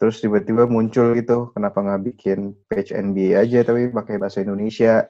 Terus 0.00 0.24
tiba-tiba 0.24 0.64
muncul 0.66 1.12
gitu, 1.14 1.52
kenapa 1.54 1.78
nggak 1.78 2.02
bikin 2.08 2.56
page 2.66 2.90
NBA 2.90 3.38
aja 3.46 3.62
tapi 3.68 3.92
pakai 3.92 4.16
bahasa 4.16 4.40
Indonesia. 4.40 5.06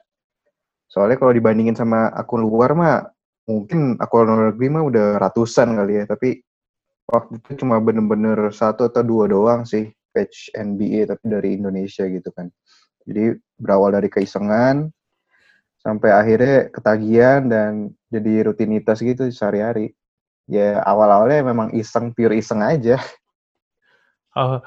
Soalnya 0.91 1.17
kalau 1.17 1.33
dibandingin 1.33 1.79
sama 1.79 2.11
akun 2.13 2.43
luar 2.43 2.75
mah 2.75 3.07
mungkin 3.47 3.97
akun 3.97 4.27
luar 4.27 4.51
negeri 4.53 4.67
mah 4.69 4.83
udah 4.85 5.07
ratusan 5.17 5.73
kali 5.79 6.03
ya, 6.03 6.05
tapi 6.05 6.43
waktu 7.07 7.39
itu 7.39 7.63
cuma 7.63 7.79
bener-bener 7.83 8.37
satu 8.53 8.87
atau 8.87 9.03
dua 9.03 9.27
doang 9.27 9.67
sih 9.67 9.91
page 10.13 10.53
NBA 10.53 11.09
tapi 11.09 11.25
dari 11.27 11.49
Indonesia 11.57 12.05
gitu 12.07 12.29
kan. 12.31 12.47
Jadi 13.03 13.35
berawal 13.59 13.99
dari 13.99 14.07
keisengan 14.07 14.87
sampai 15.83 16.09
akhirnya 16.15 16.71
ketagihan 16.71 17.41
dan 17.49 17.91
jadi 18.07 18.47
rutinitas 18.47 19.03
gitu 19.03 19.27
sehari-hari. 19.27 19.91
Ya 20.47 20.79
awal-awalnya 20.83 21.51
memang 21.51 21.75
iseng 21.75 22.15
pure 22.15 22.35
iseng 22.39 22.63
aja. 22.63 22.99
Oh, 24.33 24.57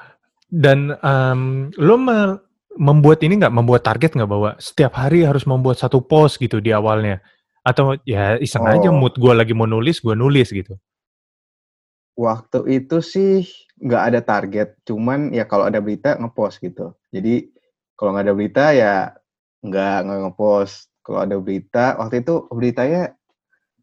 dan 0.47 0.95
um, 1.03 1.75
lo 1.75 1.99
me 1.99 2.39
membuat 2.77 3.25
ini 3.25 3.41
nggak 3.41 3.51
membuat 3.51 3.81
target 3.83 4.13
nggak 4.13 4.29
bahwa 4.29 4.53
setiap 4.61 4.93
hari 4.95 5.25
harus 5.25 5.43
membuat 5.49 5.81
satu 5.81 5.99
post 5.99 6.37
gitu 6.37 6.61
di 6.61 6.69
awalnya 6.69 7.19
atau 7.65 7.97
ya 8.05 8.37
iseng 8.37 8.63
oh. 8.63 8.71
aja 8.71 8.89
mood 8.93 9.17
gue 9.17 9.33
lagi 9.33 9.51
mau 9.57 9.65
nulis 9.67 9.99
gue 9.99 10.13
nulis 10.13 10.53
gitu 10.53 10.77
waktu 12.17 12.65
itu 12.81 12.97
sih 12.99 13.45
nggak 13.77 14.03
ada 14.09 14.19
target, 14.25 14.73
cuman 14.89 15.29
ya 15.29 15.45
kalau 15.45 15.69
ada 15.69 15.77
berita 15.77 16.17
ngepost 16.17 16.59
gitu. 16.65 16.97
Jadi 17.13 17.53
kalau 17.93 18.17
nggak 18.17 18.25
ada 18.25 18.35
berita 18.35 18.65
ya 18.73 18.95
nggak 19.61 19.97
nggak 20.03 20.19
ngepost. 20.25 20.89
Kalau 21.05 21.23
ada 21.23 21.39
berita, 21.39 21.95
waktu 21.95 22.25
itu 22.25 22.51
beritanya 22.51 23.15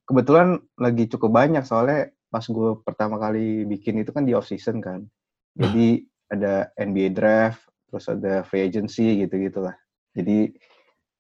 kebetulan 0.05 0.61
lagi 0.77 1.09
cukup 1.09 1.33
banyak 1.33 1.65
soalnya 1.65 2.13
pas 2.29 2.45
gue 2.45 2.77
pertama 2.85 3.17
kali 3.17 3.65
bikin 3.65 4.03
itu 4.03 4.13
kan 4.13 4.29
di 4.29 4.37
off 4.37 4.51
season 4.51 4.85
kan. 4.85 5.09
Jadi 5.57 6.05
ada 6.29 6.69
NBA 6.77 7.15
draft, 7.17 7.65
terus 7.89 8.11
ada 8.11 8.43
free 8.45 8.67
agency 8.67 9.25
gitu 9.25 9.39
gitulah. 9.41 9.79
Jadi 10.13 10.53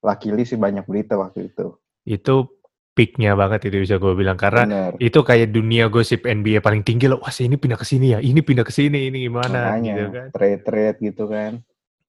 luckily 0.04 0.44
sih 0.44 0.58
banyak 0.60 0.84
berita 0.84 1.16
waktu 1.16 1.48
itu. 1.48 1.78
Itu 2.04 2.52
peaknya 2.94 3.34
banget 3.34 3.68
itu 3.68 3.82
bisa 3.82 3.98
gue 3.98 4.14
bilang 4.14 4.38
karena 4.38 4.62
Bener. 4.64 4.92
itu 5.02 5.18
kayak 5.20 5.50
dunia 5.50 5.90
gosip 5.90 6.22
NBA 6.22 6.62
paling 6.62 6.86
tinggi 6.86 7.10
loh. 7.10 7.18
Wah, 7.18 7.34
ini 7.42 7.58
pindah 7.58 7.78
ke 7.78 7.86
sini 7.86 8.14
ya, 8.14 8.18
ini 8.22 8.40
pindah 8.40 8.62
ke 8.62 8.70
sini, 8.70 9.10
ini 9.10 9.26
gimana 9.26 9.74
Makanya, 9.74 9.94
gitu 9.98 10.06
kan. 10.14 10.26
Trade-trade 10.30 10.98
gitu 11.02 11.24
kan. 11.26 11.52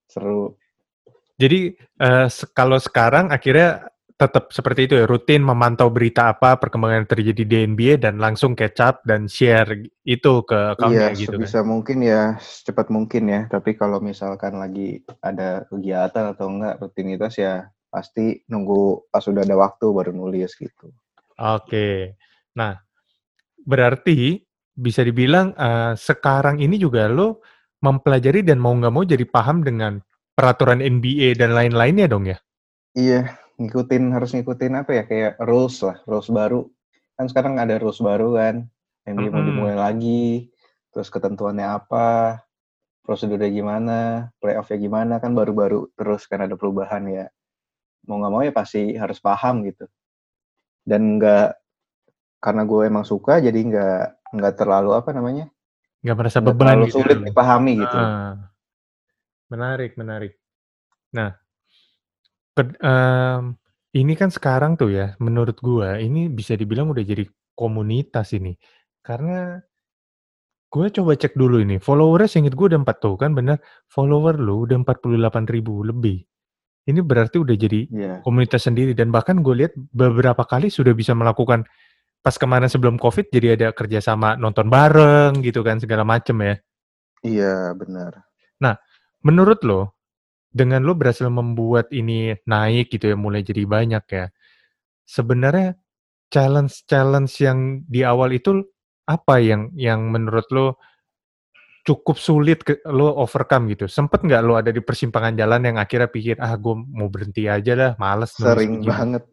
Seru. 0.05 0.53
Jadi 1.35 1.75
uh, 1.99 2.29
kalau 2.55 2.77
sekarang 2.79 3.33
akhirnya 3.33 3.91
tetap 4.15 4.47
seperti 4.55 4.87
itu 4.87 4.93
ya, 4.95 5.03
rutin 5.03 5.43
memantau 5.43 5.91
berita 5.91 6.31
apa, 6.31 6.55
perkembangan 6.55 7.03
yang 7.03 7.09
terjadi 7.11 7.43
di 7.43 7.55
NBA 7.67 7.93
dan 7.99 8.15
langsung 8.15 8.55
catch 8.55 8.79
up 8.79 8.95
dan 9.03 9.27
share 9.27 9.75
itu 10.07 10.33
ke 10.47 10.55
accountnya 10.71 11.11
iya, 11.11 11.19
gitu 11.19 11.35
sebisa 11.35 11.59
kan. 11.59 11.67
mungkin 11.67 11.97
ya, 11.99 12.39
secepat 12.39 12.87
mungkin 12.87 13.27
ya. 13.27 13.41
Tapi 13.51 13.75
kalau 13.75 13.99
misalkan 13.99 14.55
lagi 14.55 15.03
ada 15.19 15.67
kegiatan 15.67 16.31
atau 16.31 16.47
enggak 16.47 16.79
rutinitas 16.79 17.35
ya 17.35 17.67
pasti 17.95 18.43
nunggu 18.51 19.07
pas 19.07 19.23
sudah 19.23 19.47
ada 19.47 19.55
waktu 19.55 19.87
baru 19.87 20.11
nulis 20.11 20.51
gitu. 20.59 20.91
Oke. 21.39 22.19
Nah, 22.59 22.75
berarti 23.63 24.43
bisa 24.75 24.99
dibilang 24.99 25.55
uh, 25.55 25.95
sekarang 25.95 26.59
ini 26.59 26.75
juga 26.75 27.07
lo 27.07 27.39
mempelajari 27.79 28.43
dan 28.43 28.59
mau 28.59 28.75
nggak 28.75 28.91
mau 28.91 29.07
jadi 29.07 29.23
paham 29.23 29.63
dengan 29.63 30.03
peraturan 30.35 30.83
NBA 30.83 31.39
dan 31.39 31.55
lain-lainnya 31.55 32.11
dong 32.11 32.27
ya? 32.27 32.35
Iya, 32.99 33.39
ngikutin 33.55 34.11
harus 34.11 34.35
ngikutin 34.35 34.75
apa 34.75 34.91
ya 34.91 35.03
kayak 35.07 35.39
rules 35.47 35.79
lah, 35.79 35.95
rules 36.03 36.27
baru. 36.27 36.67
Kan 37.15 37.31
sekarang 37.31 37.55
ada 37.63 37.79
rules 37.79 38.03
baru 38.03 38.35
kan, 38.35 38.67
NBA 39.07 39.15
mm 39.15 39.19
-hmm. 39.23 39.31
mau 39.31 39.43
dimulai 39.47 39.77
lagi, 39.79 40.51
terus 40.91 41.07
ketentuannya 41.07 41.63
apa, 41.63 42.43
prosedurnya 43.07 43.47
gimana, 43.47 43.99
playoffnya 44.43 44.77
gimana 44.79 45.13
kan 45.23 45.31
baru-baru 45.31 45.87
terus 45.95 46.27
kan 46.27 46.43
ada 46.43 46.59
perubahan 46.59 47.07
ya 47.07 47.25
mau 48.05 48.21
nggak 48.21 48.33
mau 48.33 48.41
ya 48.45 48.53
pasti 48.53 48.93
harus 48.95 49.17
paham 49.21 49.65
gitu. 49.67 49.85
Dan 50.85 51.17
nggak 51.17 51.57
karena 52.45 52.61
gue 52.61 52.81
emang 52.85 53.01
suka 53.01 53.41
jadi 53.41 53.57
nggak 53.57 53.99
nggak 54.37 54.53
terlalu 54.53 54.93
apa 54.93 55.09
namanya 55.17 55.49
nggak 56.05 56.17
merasa 56.21 56.37
beban 56.37 56.77
terlalu 56.77 56.85
gitu 56.85 56.97
sulit 57.01 57.17
dipahami 57.25 57.73
gitu. 57.81 57.97
Ah, 57.97 58.33
menarik 59.49 59.97
menarik. 59.97 60.37
Nah 61.09 61.33
ke, 62.53 62.63
um, 62.85 63.57
ini 63.97 64.13
kan 64.13 64.29
sekarang 64.29 64.77
tuh 64.77 64.93
ya 64.93 65.17
menurut 65.17 65.57
gue 65.57 65.89
ini 66.05 66.29
bisa 66.29 66.53
dibilang 66.53 66.93
udah 66.93 67.01
jadi 67.01 67.25
komunitas 67.57 68.37
ini. 68.37 68.53
Karena 69.01 69.57
gue 70.69 70.85
coba 70.93 71.17
cek 71.17 71.33
dulu 71.33 71.65
ini 71.65 71.81
followernya 71.81 72.45
inget 72.45 72.53
gue 72.53 72.67
udah 72.69 72.79
empat 72.85 72.97
tuh 73.01 73.17
kan 73.17 73.33
bener? 73.33 73.57
Follower 73.89 74.37
lu 74.37 74.69
udah 74.69 74.77
48 74.85 75.49
ribu 75.49 75.81
lebih 75.81 76.21
ini 76.85 77.01
berarti 77.01 77.41
udah 77.41 77.55
jadi 77.57 77.89
yeah. 77.89 78.17
komunitas 78.21 78.69
sendiri 78.69 78.93
dan 78.93 79.09
bahkan 79.09 79.41
gue 79.41 79.65
lihat 79.65 79.73
beberapa 79.89 80.45
kali 80.45 80.69
sudah 80.69 80.93
bisa 80.93 81.17
melakukan 81.17 81.65
pas 82.21 82.37
kemarin 82.37 82.69
sebelum 82.69 82.97
covid 83.01 83.29
jadi 83.29 83.57
ada 83.57 83.67
kerjasama 83.73 84.37
nonton 84.37 84.69
bareng 84.69 85.41
gitu 85.41 85.65
kan 85.65 85.81
segala 85.81 86.05
macem 86.05 86.37
ya. 86.41 86.55
Iya 87.25 87.73
benar. 87.73 88.25
Nah 88.61 88.77
menurut 89.25 89.61
lo 89.65 89.97
dengan 90.53 90.85
lo 90.85 90.93
berhasil 90.93 91.27
membuat 91.27 91.89
ini 91.91 92.37
naik 92.45 92.93
gitu 92.93 93.11
ya 93.11 93.17
mulai 93.17 93.41
jadi 93.41 93.65
banyak 93.65 94.05
ya. 94.09 94.25
Sebenarnya 95.05 95.77
challenge-challenge 96.33 97.33
yang 97.41 97.85
di 97.85 98.01
awal 98.01 98.33
itu 98.33 98.65
apa 99.05 99.37
yang 99.37 99.69
yang 99.77 100.09
menurut 100.09 100.49
lo 100.49 100.81
cukup 101.85 102.17
sulit 102.17 102.65
ke, 102.65 102.81
lo 102.89 103.13
overcome 103.21 103.77
gitu. 103.77 103.85
Sempet 103.85 104.25
nggak 104.25 104.41
lo 104.41 104.57
ada 104.57 104.73
di 104.73 104.81
persimpangan 104.81 105.37
jalan 105.37 105.61
yang 105.61 105.77
akhirnya 105.77 106.09
pikir 106.09 106.35
ah 106.41 106.57
gue 106.57 106.73
mau 106.73 107.07
berhenti 107.13 107.45
aja 107.45 107.77
dah, 107.77 107.91
males. 108.01 108.33
Sering 108.33 108.81
begini. 108.81 108.89
banget, 108.89 109.23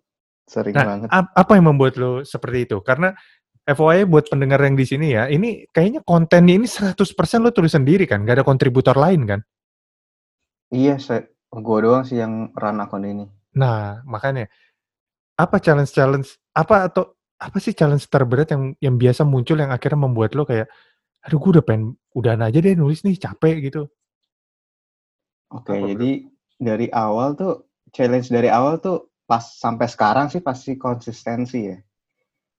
sering 0.44 0.74
nah, 0.76 0.84
banget. 0.84 1.08
Ap 1.08 1.26
apa 1.32 1.52
yang 1.56 1.72
membuat 1.72 1.96
lo 1.96 2.20
seperti 2.22 2.68
itu? 2.68 2.78
Karena 2.84 3.16
FYI 3.64 4.04
buat 4.04 4.28
pendengar 4.28 4.60
yang 4.60 4.76
di 4.76 4.84
sini 4.84 5.16
ya, 5.16 5.32
ini 5.32 5.64
kayaknya 5.72 6.04
kontennya 6.04 6.60
ini 6.60 6.68
100% 6.68 6.92
lo 7.40 7.50
tulis 7.54 7.72
sendiri 7.72 8.04
kan, 8.04 8.26
gak 8.26 8.42
ada 8.42 8.44
kontributor 8.44 8.98
lain 8.98 9.22
kan? 9.24 9.40
Iya, 10.68 10.98
saya, 10.98 11.24
gue 11.48 11.78
doang 11.80 12.04
sih 12.04 12.20
yang 12.20 12.52
run 12.52 12.82
akun 12.82 13.06
ini. 13.06 13.24
Nah, 13.56 14.02
makanya 14.04 14.50
apa 15.38 15.56
challenge-challenge 15.56 16.52
apa 16.52 16.92
atau 16.92 17.16
apa 17.40 17.56
sih 17.58 17.72
challenge 17.72 18.06
terberat 18.06 18.52
yang 18.52 18.62
yang 18.78 18.94
biasa 19.00 19.24
muncul 19.24 19.58
yang 19.58 19.72
akhirnya 19.72 20.04
membuat 20.04 20.36
lo 20.36 20.44
kayak 20.44 20.68
aduh 21.22 21.38
gue 21.38 21.50
udah 21.58 21.64
pengen 21.64 21.94
udahan 22.12 22.42
aja 22.42 22.58
deh 22.58 22.74
nulis 22.74 23.06
nih 23.06 23.16
capek 23.16 23.70
gitu. 23.70 23.86
Oke, 25.52 25.76
okay, 25.76 25.80
jadi 25.92 26.10
dari 26.56 26.86
awal 26.90 27.36
tuh 27.36 27.68
challenge 27.92 28.32
dari 28.32 28.48
awal 28.48 28.80
tuh 28.80 29.12
pas 29.28 29.42
sampai 29.42 29.86
sekarang 29.86 30.32
sih 30.32 30.40
pasti 30.40 30.74
konsistensi 30.80 31.70
ya. 31.70 31.78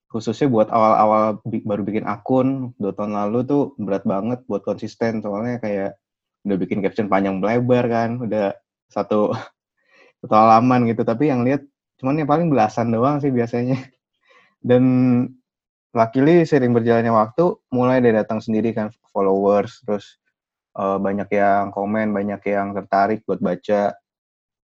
Khususnya 0.08 0.46
buat 0.46 0.70
awal-awal 0.70 1.42
baru 1.42 1.82
bikin 1.82 2.06
akun 2.06 2.78
dua 2.78 2.94
tahun 2.94 3.18
lalu 3.18 3.40
tuh 3.50 3.64
berat 3.82 4.06
banget 4.06 4.46
buat 4.46 4.62
konsisten 4.62 5.26
soalnya 5.26 5.58
kayak 5.58 5.98
udah 6.46 6.58
bikin 6.60 6.86
caption 6.86 7.10
panjang 7.10 7.42
lebar 7.42 7.90
kan, 7.90 8.22
udah 8.22 8.54
satu 8.94 9.34
satu 10.22 10.34
halaman 10.34 10.86
gitu. 10.86 11.02
Tapi 11.02 11.34
yang 11.34 11.42
lihat 11.42 11.66
cuman 11.98 12.22
yang 12.22 12.30
paling 12.30 12.48
belasan 12.54 12.94
doang 12.94 13.18
sih 13.20 13.34
biasanya. 13.34 13.82
Dan 14.62 14.84
luckily 15.94 16.44
sering 16.44 16.74
berjalannya 16.74 17.14
waktu 17.14 17.54
mulai 17.70 18.02
dari 18.02 18.18
datang 18.18 18.42
sendiri 18.42 18.74
kan 18.74 18.90
followers 19.14 19.86
terus 19.86 20.18
uh, 20.74 20.98
banyak 20.98 21.30
yang 21.30 21.70
komen 21.70 22.12
banyak 22.12 22.42
yang 22.50 22.74
tertarik 22.74 23.22
buat 23.30 23.40
baca. 23.40 23.94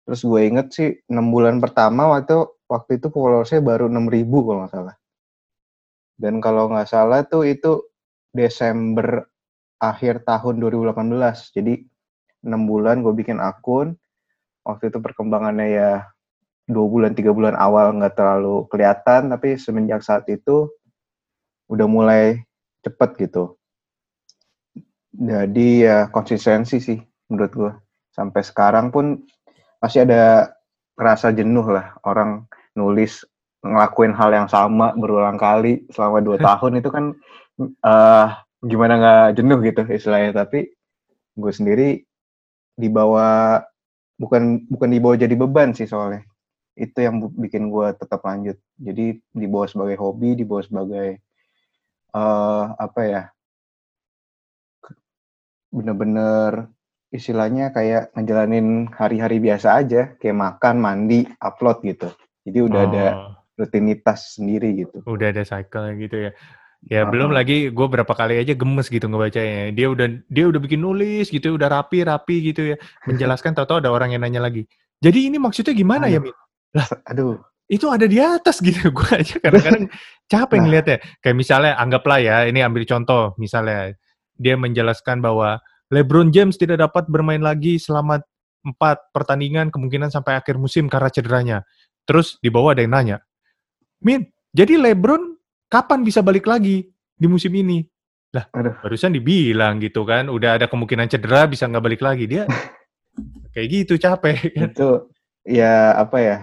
Terus 0.09 0.21
gue 0.25 0.41
inget 0.43 0.67
sih 0.73 0.89
enam 1.13 1.29
bulan 1.31 1.61
pertama 1.61 2.09
waktu 2.11 2.49
waktu 2.67 2.99
itu 2.99 3.13
followersnya 3.13 3.61
baru 3.61 3.87
enam 3.87 4.09
ribu 4.09 4.43
kalau 4.49 4.65
nggak 4.65 4.73
salah. 4.73 4.97
Dan 6.17 6.41
kalau 6.41 6.73
nggak 6.73 6.89
salah 6.89 7.21
tuh 7.29 7.45
itu 7.49 7.85
Desember 8.33 9.29
akhir 9.81 10.25
tahun 10.29 10.61
2018 10.61 11.57
jadi 11.57 11.75
enam 12.49 12.65
bulan 12.65 13.05
gue 13.05 13.13
bikin 13.13 13.39
akun. 13.39 13.95
Waktu 14.65 14.93
itu 14.93 14.99
perkembangannya 15.01 15.69
ya 15.73 15.93
dua 16.71 16.87
bulan 16.87 17.13
tiga 17.19 17.35
bulan 17.35 17.59
awal 17.59 17.99
nggak 17.99 18.15
terlalu 18.15 18.69
kelihatan 18.71 19.33
tapi 19.35 19.59
semenjak 19.59 20.07
saat 20.07 20.23
itu 20.31 20.71
udah 21.71 21.87
mulai 21.87 22.43
cepet 22.83 23.31
gitu. 23.31 23.55
Jadi 25.15 25.87
ya 25.87 26.11
konsistensi 26.11 26.83
sih 26.83 26.99
menurut 27.31 27.53
gue. 27.55 27.73
Sampai 28.11 28.43
sekarang 28.43 28.91
pun 28.91 29.23
masih 29.79 30.05
ada 30.05 30.53
rasa 30.99 31.33
jenuh 31.33 31.65
lah 31.65 31.97
orang 32.05 32.45
nulis 32.77 33.25
ngelakuin 33.65 34.13
hal 34.13 34.31
yang 34.33 34.49
sama 34.49 34.93
berulang 34.93 35.41
kali 35.41 35.89
selama 35.93 36.21
dua 36.21 36.37
tahun 36.47 36.85
itu 36.85 36.91
kan 36.93 37.05
uh, 37.85 38.27
gimana 38.61 39.01
nggak 39.01 39.27
jenuh 39.41 39.59
gitu 39.65 39.83
istilahnya 39.89 40.37
tapi 40.37 40.69
gue 41.37 41.53
sendiri 41.53 42.05
dibawa 42.77 43.61
bukan 44.21 44.69
bukan 44.69 44.89
dibawa 44.93 45.17
jadi 45.17 45.33
beban 45.33 45.73
sih 45.73 45.89
soalnya 45.89 46.25
itu 46.77 46.97
yang 47.01 47.21
bikin 47.37 47.73
gue 47.73 47.93
tetap 47.97 48.21
lanjut 48.25 48.57
jadi 48.77 49.17
dibawa 49.33 49.65
sebagai 49.69 49.97
hobi 49.97 50.37
dibawa 50.37 50.61
sebagai 50.61 51.21
uh, 52.15 52.75
apa 52.77 53.01
ya 53.07 53.23
bener-bener 55.71 56.71
istilahnya 57.11 57.75
kayak 57.75 58.11
ngejalanin 58.15 58.91
hari-hari 58.91 59.43
biasa 59.43 59.83
aja 59.83 60.15
kayak 60.19 60.39
makan 60.39 60.83
mandi 60.83 61.27
upload 61.43 61.83
gitu 61.83 62.11
jadi 62.47 62.59
udah 62.67 62.81
oh. 62.81 62.87
ada 62.91 63.07
rutinitas 63.59 64.39
sendiri 64.39 64.87
gitu 64.87 65.03
udah 65.07 65.31
ada 65.31 65.43
cycle 65.47 65.95
gitu 65.99 66.31
ya 66.31 66.33
Ya 66.89 67.05
Uh-uh. 67.05 67.13
belum 67.13 67.37
lagi 67.37 67.69
gue 67.69 67.87
berapa 67.93 68.09
kali 68.09 68.41
aja 68.41 68.57
gemes 68.57 68.89
gitu 68.89 69.05
ngebacanya. 69.05 69.69
Dia 69.77 69.93
udah 69.93 70.07
dia 70.33 70.49
udah 70.49 70.61
bikin 70.65 70.81
nulis 70.81 71.29
gitu, 71.29 71.61
udah 71.61 71.69
rapi 71.69 72.09
rapi 72.09 72.37
gitu 72.53 72.73
ya, 72.73 72.77
menjelaskan. 73.05 73.53
Tahu-tahu 73.53 73.85
ada 73.85 73.93
orang 73.93 74.17
yang 74.17 74.25
nanya 74.25 74.41
lagi. 74.41 74.65
Jadi 75.05 75.29
ini 75.29 75.37
maksudnya 75.37 75.77
gimana 75.77 76.09
ya, 76.09 76.25
Aduh. 76.25 76.33
Min? 76.33 76.37
Lah, 76.73 76.89
Aduh. 77.13 77.37
Itu 77.71 77.87
ada 77.87 78.05
di 78.11 78.19
atas 78.19 78.59
gitu. 78.59 78.91
Gue 78.97 79.07
aja 79.15 79.39
kadang-kadang 79.39 79.87
capek 80.27 80.57
Nah. 80.59 80.63
ngeliatnya. 80.67 80.99
Kayak 81.23 81.37
misalnya 81.39 81.73
anggaplah 81.79 82.19
ya, 82.19 82.37
ini 82.51 82.61
ambil 82.61 82.83
contoh 82.83 83.33
misalnya 83.39 83.95
dia 84.35 84.59
menjelaskan 84.59 85.23
bahwa 85.23 85.63
LeBron 85.89 86.35
James 86.35 86.59
tidak 86.59 86.83
dapat 86.83 87.07
bermain 87.07 87.41
lagi 87.41 87.79
selama 87.79 88.19
empat 88.61 89.15
pertandingan 89.15 89.71
kemungkinan 89.71 90.11
sampai 90.11 90.35
akhir 90.37 90.59
musim 90.59 90.91
karena 90.91 91.09
cederanya. 91.09 91.59
Terus 92.05 92.37
di 92.43 92.51
bawah 92.51 92.75
ada 92.75 92.83
yang 92.83 92.93
nanya, 92.93 93.19
Min, 94.03 94.25
jadi 94.51 94.75
LeBron 94.81 95.37
kapan 95.71 96.03
bisa 96.03 96.25
balik 96.25 96.49
lagi 96.49 96.89
di 97.15 97.27
musim 97.31 97.53
ini? 97.55 97.85
Lah, 98.31 98.47
Aduh. 98.55 98.75
barusan 98.83 99.13
dibilang 99.15 99.79
gitu 99.83 100.07
kan, 100.07 100.31
udah 100.31 100.59
ada 100.59 100.67
kemungkinan 100.71 101.11
cedera 101.11 101.47
bisa 101.47 101.67
nggak 101.67 101.85
balik 101.85 102.03
lagi. 102.03 102.25
Dia 102.31 102.47
kayak 103.55 103.69
gitu 103.71 103.95
capek 103.99 104.55
kan. 104.55 104.71
itu 104.71 104.89
ya 105.45 105.95
apa 105.99 106.17
ya 106.23 106.37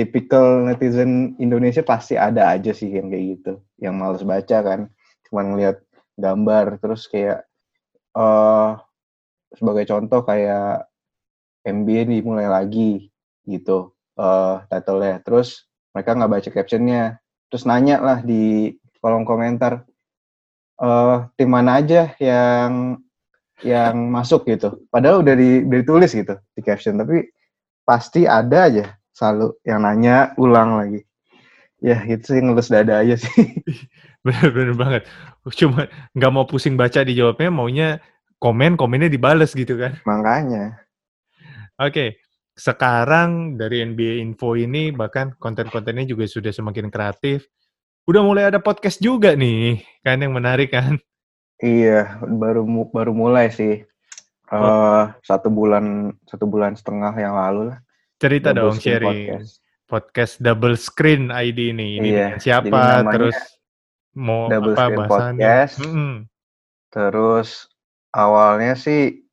tipikal 0.00 0.64
netizen 0.64 1.36
Indonesia 1.36 1.84
pasti 1.84 2.16
ada 2.16 2.56
aja 2.56 2.72
sih 2.72 2.88
yang 2.88 3.12
kayak 3.12 3.24
gitu 3.36 3.52
yang 3.76 4.00
males 4.00 4.24
baca 4.24 4.64
kan. 4.64 4.80
Cuman 5.28 5.52
ngeliat 5.52 5.84
gambar 6.16 6.80
terus 6.80 7.04
kayak 7.04 7.44
eh 8.16 8.70
sebagai 9.52 9.84
contoh 9.84 10.24
kayak 10.24 10.88
NBA 11.68 12.08
dimulai 12.08 12.48
lagi 12.48 13.12
gitu 13.44 13.92
eh 14.16 14.56
title-nya. 14.72 15.20
Terus 15.20 15.68
mereka 15.92 16.16
nggak 16.16 16.32
baca 16.32 16.48
captionnya. 16.48 17.20
Terus 17.52 17.68
nanya 17.68 18.00
lah 18.00 18.18
di 18.24 18.72
kolom 19.04 19.28
komentar 19.28 19.84
eh 20.80 21.18
tim 21.36 21.52
mana 21.52 21.84
aja 21.84 22.16
yang 22.16 22.96
yang 23.60 24.08
masuk? 24.08 24.48
gitu. 24.48 24.80
Padahal 24.88 25.20
udah 25.20 25.36
di, 25.36 25.60
udah 25.68 25.78
ditulis 25.84 26.16
gitu 26.16 26.40
di 26.56 26.60
caption. 26.64 26.96
Tapi 26.96 27.28
pasti 27.84 28.24
ada 28.24 28.64
aja 28.64 28.96
selalu 29.20 29.52
yang 29.68 29.84
nanya 29.84 30.32
ulang 30.40 30.80
lagi 30.80 31.04
ya 31.84 32.00
itu 32.08 32.24
sih 32.32 32.40
ngelus 32.40 32.72
dada 32.72 33.04
aja 33.04 33.20
sih 33.20 33.28
Bener-bener 34.20 34.76
banget. 34.76 35.02
Cuma 35.56 35.88
nggak 36.12 36.32
mau 36.32 36.44
pusing 36.44 36.76
baca 36.76 37.00
dijawabnya, 37.00 37.48
maunya 37.48 37.88
komen, 38.36 38.76
komennya 38.76 39.08
dibales 39.08 39.52
gitu 39.56 39.80
kan. 39.80 39.96
makanya 40.04 40.76
Oke, 41.80 42.20
sekarang 42.52 43.56
dari 43.56 43.80
NBA 43.80 44.20
Info 44.20 44.52
ini 44.52 44.92
bahkan 44.92 45.32
konten-kontennya 45.40 46.04
juga 46.04 46.28
sudah 46.28 46.52
semakin 46.52 46.92
kreatif. 46.92 47.48
Udah 48.04 48.20
mulai 48.20 48.52
ada 48.52 48.60
podcast 48.60 49.00
juga 49.00 49.32
nih, 49.32 49.80
kan 50.04 50.20
yang 50.20 50.36
menarik 50.36 50.72
kan. 50.76 51.00
iya 51.60 52.16
baru 52.24 52.64
baru 52.88 53.12
mulai 53.12 53.52
sih 53.52 53.84
eh 54.50 55.04
satu 55.20 55.52
bulan 55.52 56.08
satu 56.24 56.48
bulan 56.48 56.72
setengah 56.72 57.12
yang 57.20 57.36
lalu 57.36 57.68
lah 57.68 57.78
Cerita 58.20 58.52
Double 58.52 58.76
dong 58.76 58.76
sharing. 58.76 59.32
Podcast. 59.32 59.52
Podcast. 59.88 60.32
Double 60.44 60.76
Screen 60.76 61.32
ID 61.32 61.72
ini. 61.72 61.98
Ini 61.98 62.08
Iya, 62.12 62.28
siapa, 62.36 63.00
terus 63.08 63.36
mau 64.12 64.46
Double 64.52 64.76
apa 64.76 64.84
Screen 64.84 64.98
bahasannya. 65.00 65.40
Podcast. 65.40 65.74
Mm-mm. 65.80 66.12
Terus 66.92 67.48
awalnya 68.12 68.76
sih 68.76 69.24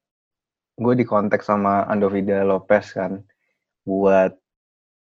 gue 0.77 0.93
dikontak 0.95 1.43
sama 1.43 1.83
Andovida 1.91 2.47
Lopez 2.47 2.95
kan 2.95 3.27
buat 3.83 4.31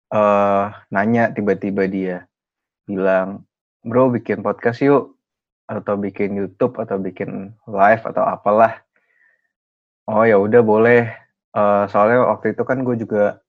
eh 0.09 0.65
nanya 0.89 1.29
tiba-tiba 1.29 1.85
dia 1.85 2.25
bilang 2.89 3.45
bro 3.85 4.09
bikin 4.09 4.41
podcast 4.41 4.81
yuk 4.81 5.13
atau 5.69 5.93
bikin 6.01 6.33
YouTube 6.33 6.81
atau 6.81 6.97
bikin 6.97 7.53
live 7.69 8.01
atau 8.01 8.25
apalah 8.25 8.81
oh 10.09 10.25
ya 10.25 10.41
udah 10.41 10.65
boleh 10.65 11.13
Eh 11.49 11.83
soalnya 11.89 12.29
waktu 12.29 12.53
itu 12.53 12.61
kan 12.61 12.85
gue 12.85 12.93
juga 12.93 13.41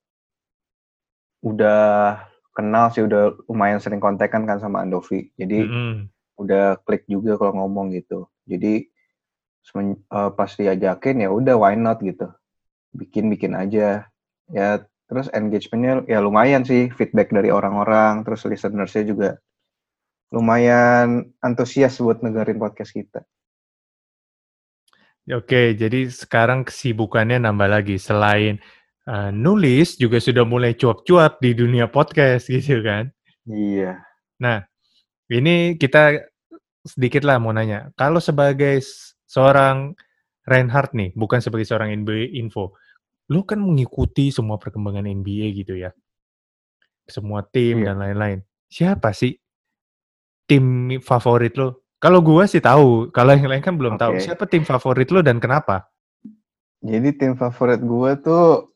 udah 1.41 2.21
kenal 2.53 2.91
sih 2.93 3.01
udah 3.05 3.33
lumayan 3.49 3.81
sering 3.81 4.03
kontekan 4.03 4.45
kan 4.45 4.61
sama 4.61 4.83
Andovi 4.85 5.31
jadi 5.39 5.65
Mm-mm. 5.65 6.09
udah 6.37 6.77
klik 6.85 7.05
juga 7.05 7.37
kalau 7.37 7.53
ngomong 7.63 7.93
gitu. 7.93 8.25
Jadi 8.49 8.89
semen- 9.61 10.01
eh, 10.09 10.31
pas 10.33 10.49
diajakin 10.49 11.21
ya 11.21 11.29
udah 11.29 11.55
why 11.57 11.77
not 11.77 12.01
gitu. 12.01 12.29
Bikin-bikin 12.97 13.53
aja. 13.53 14.09
Ya 14.51 14.69
terus 15.07 15.27
engagementnya 15.31 16.07
ya 16.07 16.19
lumayan 16.23 16.63
sih 16.63 16.87
feedback 16.95 17.29
dari 17.35 17.51
orang-orang 17.51 18.23
terus 18.23 18.47
listenersnya 18.47 19.03
juga 19.03 19.29
lumayan 20.31 21.35
antusias 21.43 21.99
buat 21.99 22.23
dengerin 22.23 22.57
podcast 22.57 22.95
kita. 22.95 23.21
Oke, 25.31 25.77
jadi 25.77 26.09
sekarang 26.09 26.65
kesibukannya 26.65 27.37
nambah 27.45 27.69
lagi. 27.69 27.95
Selain 28.01 28.57
eh, 29.07 29.31
nulis, 29.33 29.97
juga 29.97 30.21
sudah 30.21 30.45
mulai 30.45 30.77
cuap-cuap 30.77 31.41
di 31.41 31.55
dunia 31.55 31.87
podcast 31.89 32.49
gitu 32.53 32.81
kan. 32.83 33.09
Iya. 33.47 34.01
Nah, 34.41 34.61
ini 35.29 35.77
kita 35.77 36.17
sedikit 36.83 37.21
lah 37.25 37.37
mau 37.37 37.53
nanya. 37.53 37.89
Kalau 37.97 38.17
sebagai 38.17 38.81
seorang 39.25 39.93
Reinhardt 40.45 40.97
nih, 40.97 41.13
bukan 41.13 41.37
sebagai 41.37 41.65
seorang 41.69 41.93
NBA 41.93 42.33
info, 42.41 42.73
lu 43.29 43.45
kan 43.45 43.61
mengikuti 43.61 44.33
semua 44.33 44.57
perkembangan 44.57 45.05
NBA 45.05 45.53
gitu 45.61 45.77
ya. 45.77 45.93
Semua 47.05 47.45
tim 47.45 47.85
Iya. 47.85 47.93
dan 47.93 47.97
lain-lain. 48.01 48.39
Siapa 48.67 49.13
sih 49.13 49.37
tim 50.49 50.97
favorit 51.05 51.53
lu? 51.55 51.71
Kalau 52.01 52.17
gua 52.25 52.49
sih 52.49 52.57
tahu, 52.57 53.13
kalau 53.13 53.37
yang 53.37 53.45
lain 53.45 53.61
kan 53.61 53.77
belum 53.77 54.01
tahu. 54.01 54.17
Oke. 54.17 54.25
Siapa 54.25 54.49
tim 54.49 54.65
favorit 54.65 55.05
lu 55.13 55.21
dan 55.21 55.37
kenapa? 55.37 55.85
Jadi 56.81 57.13
tim 57.13 57.37
favorit 57.37 57.77
gue 57.77 58.11
tuh 58.25 58.70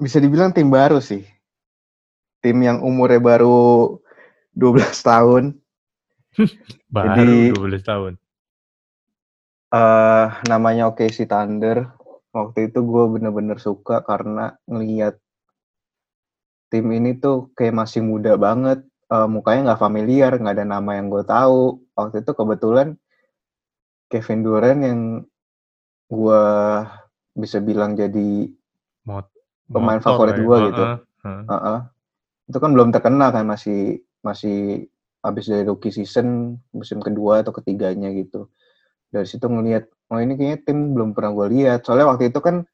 bisa 0.00 0.16
dibilang 0.18 0.50
tim 0.50 0.72
baru 0.72 0.98
sih. 0.98 1.22
Tim 2.40 2.56
yang 2.64 2.80
umurnya 2.80 3.20
baru 3.20 4.00
12 4.56 4.80
tahun. 5.04 5.44
Baru 6.94 7.08
Jadi- 7.20 7.52
12 7.52 7.84
tahun. 7.84 8.12
eh 9.70 10.26
namanya 10.50 10.90
OKC 10.90 11.30
Thunder. 11.30 11.86
Waktu 12.30 12.70
itu 12.70 12.82
gue 12.82 13.04
bener-bener 13.06 13.58
suka 13.58 14.02
karena 14.02 14.54
ngeliat 14.66 15.18
tim 16.70 16.86
ini 16.90 17.18
tuh 17.18 17.50
kayak 17.54 17.74
masih 17.76 18.02
muda 18.02 18.34
banget. 18.34 18.82
Eh, 19.10 19.28
mukanya 19.30 19.74
nggak 19.74 19.82
familiar, 19.82 20.32
nggak 20.34 20.54
ada 20.58 20.66
nama 20.66 20.90
yang 20.98 21.10
gue 21.10 21.22
tahu. 21.22 21.82
Waktu 21.94 22.22
itu 22.22 22.32
kebetulan 22.34 22.88
Kevin 24.06 24.40
Durant 24.42 24.80
yang 24.82 25.00
gue 26.10 26.44
bisa 27.34 27.62
bilang 27.62 27.94
jadi 27.94 28.50
Mot 29.06 29.30
Pemain 29.70 29.98
motor 30.02 30.28
favorit 30.28 30.34
lah 30.36 30.58
ya. 30.60 30.66
gitu. 30.68 30.82
Heeh, 30.84 30.98
heeh. 31.24 31.44
Heeh. 31.48 31.80
itu 32.50 32.58
kan 32.58 32.70
belum 32.74 32.90
terkenal 32.90 33.30
kan 33.30 33.46
masih 33.46 34.02
masih 34.26 34.90
habis 35.22 35.46
dari 35.46 35.62
rookie 35.62 35.94
season 35.94 36.58
musim 36.74 36.98
kedua 36.98 37.46
atau 37.46 37.54
ketiganya 37.54 38.10
gitu 38.10 38.50
dari 39.14 39.22
situ 39.22 39.46
ngelihat 39.46 39.86
oh 40.10 40.18
ini 40.18 40.34
kayaknya 40.34 40.58
tim 40.66 40.90
belum 40.98 41.14
pernah 41.14 41.30
gue 41.30 41.46
lihat 41.54 41.86
soalnya 41.86 42.10
waktu 42.10 42.34
itu 42.34 42.42
kan 42.42 42.66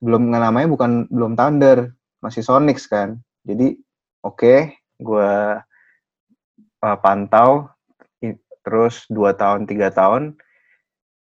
belum 0.00 0.32
namanya 0.32 0.72
bukan 0.72 1.04
belum 1.12 1.36
Thunder 1.36 1.92
masih 2.24 2.40
Sonics 2.40 2.88
kan 2.88 3.20
jadi 3.44 3.76
oke 4.24 4.72
gue 5.04 5.32
uh, 6.80 6.96
pantau 7.04 7.68
terus 8.60 9.08
dua 9.08 9.32
tahun 9.36 9.64
tiga 9.64 9.88
tahun 9.92 10.36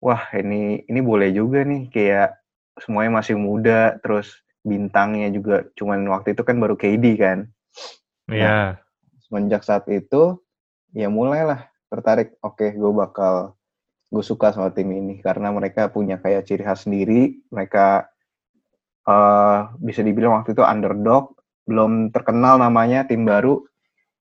wah 0.04 0.20
ini 0.36 0.84
ini 0.88 1.00
boleh 1.00 1.32
juga 1.32 1.64
nih 1.64 1.88
kayak 1.88 2.36
semuanya 2.80 3.20
masih 3.20 3.36
muda 3.36 3.96
terus 4.00 4.40
bintangnya 4.62 5.28
juga. 5.34 5.66
Cuman 5.74 6.06
waktu 6.08 6.34
itu 6.34 6.42
kan 6.46 6.56
baru 6.58 6.74
KD 6.78 7.04
kan. 7.18 7.38
Iya. 8.30 8.78
semenjak 9.26 9.64
saat 9.64 9.88
itu 9.88 10.38
ya 10.94 11.08
mulailah 11.10 11.68
tertarik. 11.90 12.38
Oke 12.40 12.72
gue 12.72 12.92
bakal 12.94 13.56
gue 14.08 14.24
suka 14.24 14.54
sama 14.54 14.70
tim 14.70 14.88
ini. 14.94 15.20
Karena 15.20 15.50
mereka 15.50 15.90
punya 15.90 16.18
kayak 16.22 16.46
ciri 16.46 16.62
khas 16.64 16.86
sendiri. 16.86 17.42
Mereka 17.50 18.06
eh 19.02 19.58
bisa 19.82 20.00
dibilang 20.00 20.40
waktu 20.40 20.54
itu 20.54 20.62
underdog. 20.62 21.36
Belum 21.66 22.14
terkenal 22.14 22.58
namanya 22.62 23.04
tim 23.04 23.26
baru. 23.26 23.62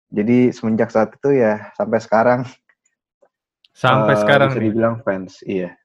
Jadi 0.07 0.55
semenjak 0.55 0.93
saat 0.93 1.17
itu 1.17 1.35
ya 1.35 1.73
sampai 1.75 1.99
sekarang. 1.99 2.41
Sampai 3.77 4.15
eh, 4.15 4.19
sekarang 4.21 4.49
bisa 4.53 4.59
nih. 4.61 4.65
dibilang 4.71 4.95
fans 5.05 5.45
iya 5.45 5.77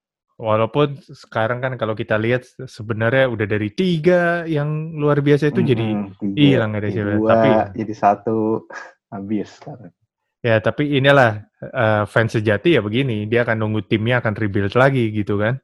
Walaupun 0.42 0.98
sekarang 1.06 1.62
kan 1.62 1.78
kalau 1.78 1.94
kita 1.94 2.18
lihat 2.18 2.42
sebenarnya 2.66 3.30
udah 3.30 3.46
dari 3.46 3.70
tiga 3.70 4.42
yang 4.42 4.98
luar 4.98 5.22
biasa 5.22 5.54
itu 5.54 5.62
jadi 5.62 5.86
Mm-mm, 5.86 6.18
tiga, 6.18 6.34
hilang 6.34 6.70
ada 6.74 6.90
jadi 6.90 7.14
siapa. 7.14 7.30
Tapi- 7.30 7.78
jadi 7.78 7.94
satu 7.94 8.36
habis 9.14 9.48
sekarang 9.62 9.94
ya 10.42 10.58
tapi 10.58 10.98
inilah 10.98 11.46
eh, 11.62 12.02
fans 12.10 12.34
sejati 12.34 12.74
ya 12.74 12.82
begini, 12.82 13.30
dia 13.30 13.46
akan 13.46 13.62
nunggu 13.62 13.86
timnya 13.86 14.18
akan 14.18 14.34
rebuild 14.34 14.74
lagi 14.74 15.14
gitu 15.14 15.38
kan. 15.38 15.62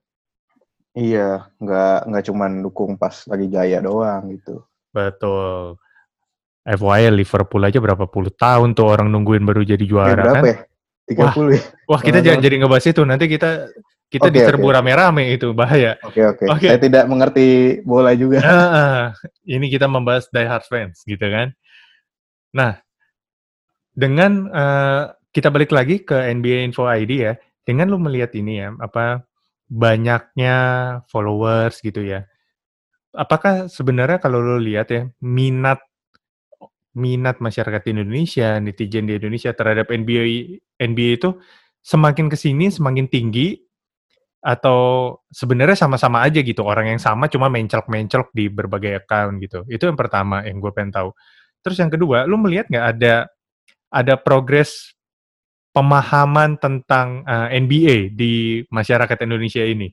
iya 0.95 1.51
nggak 1.59 2.11
nggak 2.11 2.25
cuman 2.31 2.51
dukung 2.63 2.95
pas 2.95 3.15
lagi 3.27 3.47
jaya 3.51 3.83
doang 3.83 4.31
gitu 4.35 4.63
Betul. 4.95 5.79
FYI 6.69 7.11
Liverpool 7.15 7.63
aja 7.65 7.79
berapa 7.81 8.05
puluh 8.07 8.31
tahun 8.35 8.75
tuh 8.79 8.87
orang 8.87 9.09
nungguin 9.11 9.43
baru 9.43 9.63
jadi 9.65 9.81
juara 9.83 10.15
berapa 10.15 10.37
kan? 10.37 10.43
ya 10.47 10.59
30 11.09 11.19
Wah, 11.25 11.35
ya? 11.57 11.63
wah 11.89 12.01
kita 12.05 12.19
jangan 12.21 12.41
jadi 12.45 12.57
ngebahas 12.61 12.87
itu. 12.93 13.03
Nanti 13.07 13.25
kita 13.33 13.51
kita 14.09 14.33
Oke, 14.33 14.41
diserbu 14.41 14.73
oke. 14.73 14.75
rame-rame 14.81 15.37
itu 15.37 15.53
bahaya. 15.53 16.01
Oke, 16.01 16.25
oke. 16.25 16.45
Oke. 16.49 16.67
Saya 16.73 16.81
tidak 16.81 17.05
mengerti 17.05 17.79
bola 17.85 18.17
juga. 18.17 18.41
Heeh. 18.41 19.01
ini 19.61 19.69
kita 19.69 19.85
membahas 19.85 20.33
Die 20.33 20.49
Hard 20.49 20.65
fans 20.65 21.05
gitu 21.05 21.29
kan. 21.29 21.53
Nah, 22.57 22.81
dengan 23.93 24.49
eh, 24.49 25.03
kita 25.29 25.53
balik 25.53 25.77
lagi 25.77 26.01
ke 26.01 26.17
NBA 26.17 26.65
Info 26.65 26.89
ID 26.89 27.13
ya. 27.21 27.35
Dengan 27.69 27.93
lu 27.93 28.01
melihat 28.01 28.33
ini 28.33 28.65
ya, 28.65 28.73
apa 28.81 29.29
banyaknya 29.69 30.57
followers 31.13 31.85
gitu 31.85 32.01
ya. 32.01 32.25
Apakah 33.13 33.69
sebenarnya 33.69 34.25
kalau 34.25 34.41
lu 34.41 34.57
lihat 34.57 34.89
ya 34.89 35.05
minat 35.21 35.85
minat 36.97 37.45
masyarakat 37.45 37.93
Indonesia, 37.93 38.57
netizen 38.57 39.05
di 39.05 39.21
Indonesia 39.21 39.53
terhadap 39.53 39.93
NBA 39.93 40.65
NBA 40.81 41.21
itu 41.21 41.37
semakin 41.85 42.33
ke 42.33 42.37
sini 42.41 42.73
semakin 42.73 43.07
tinggi 43.07 43.68
atau 44.39 45.15
sebenarnya 45.35 45.75
sama-sama 45.75 46.23
aja 46.23 46.39
gitu 46.41 46.63
orang 46.63 46.95
yang 46.95 47.03
sama 47.03 47.27
cuma 47.27 47.51
menclok-menclok 47.51 48.31
di 48.31 48.47
berbagai 48.47 49.03
account 49.05 49.43
gitu. 49.43 49.67
Itu 49.67 49.91
yang 49.91 49.99
pertama 49.99 50.47
yang 50.47 50.63
gue 50.63 50.71
pengen 50.71 50.95
tahu. 50.95 51.11
Terus 51.63 51.77
yang 51.83 51.91
kedua, 51.91 52.23
lu 52.25 52.39
melihat 52.39 52.71
nggak 52.71 52.87
ada 52.99 53.15
ada 53.91 54.15
progres 54.15 54.95
pemahaman 55.75 56.55
tentang 56.59 57.27
uh, 57.27 57.51
NBA 57.51 58.15
di 58.15 58.63
masyarakat 58.71 59.19
Indonesia 59.27 59.63
ini? 59.67 59.91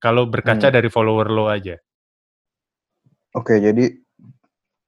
Kalau 0.00 0.28
berkaca 0.28 0.68
Hmm. 0.68 0.76
dari 0.80 0.88
follower 0.88 1.28
lo 1.32 1.48
aja. 1.48 1.76
Oke, 3.36 3.58
jadi 3.60 3.84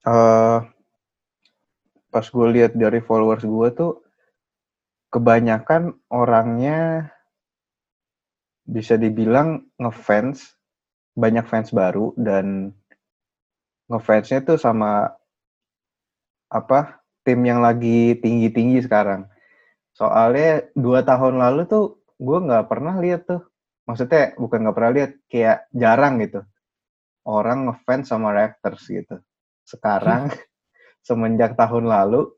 eh 0.07 0.59
pas 2.07 2.25
gue 2.25 2.47
lihat 2.49 2.73
dari 2.73 3.03
followers 3.03 3.43
gue 3.45 3.69
tuh 3.75 3.93
kebanyakan 5.11 5.93
orangnya 6.09 7.11
bisa 8.67 8.99
dibilang 8.99 9.63
ngefans, 9.79 10.53
banyak 11.15 11.47
fans 11.47 11.71
baru 11.71 12.11
dan 12.19 12.75
ngefansnya 13.87 14.43
tuh 14.43 14.59
sama 14.59 15.15
apa 16.51 16.99
tim 17.23 17.39
yang 17.47 17.63
lagi 17.63 18.19
tinggi-tinggi 18.19 18.83
sekarang. 18.83 19.25
Soalnya 19.95 20.67
dua 20.75 21.01
tahun 21.01 21.39
lalu 21.39 21.65
tuh 21.65 22.03
gue 22.19 22.39
nggak 22.43 22.67
pernah 22.67 22.99
lihat 22.99 23.25
tuh, 23.25 23.41
maksudnya 23.87 24.35
bukan 24.35 24.67
nggak 24.67 24.75
pernah 24.75 24.91
lihat, 24.93 25.11
kayak 25.31 25.71
jarang 25.73 26.19
gitu 26.21 26.43
orang 27.27 27.67
ngefans 27.67 28.07
sama 28.07 28.31
Raptors 28.31 28.87
gitu. 28.87 29.19
Sekarang 29.67 30.31
semenjak 31.07 31.59
tahun 31.59 31.91
lalu, 31.91 32.31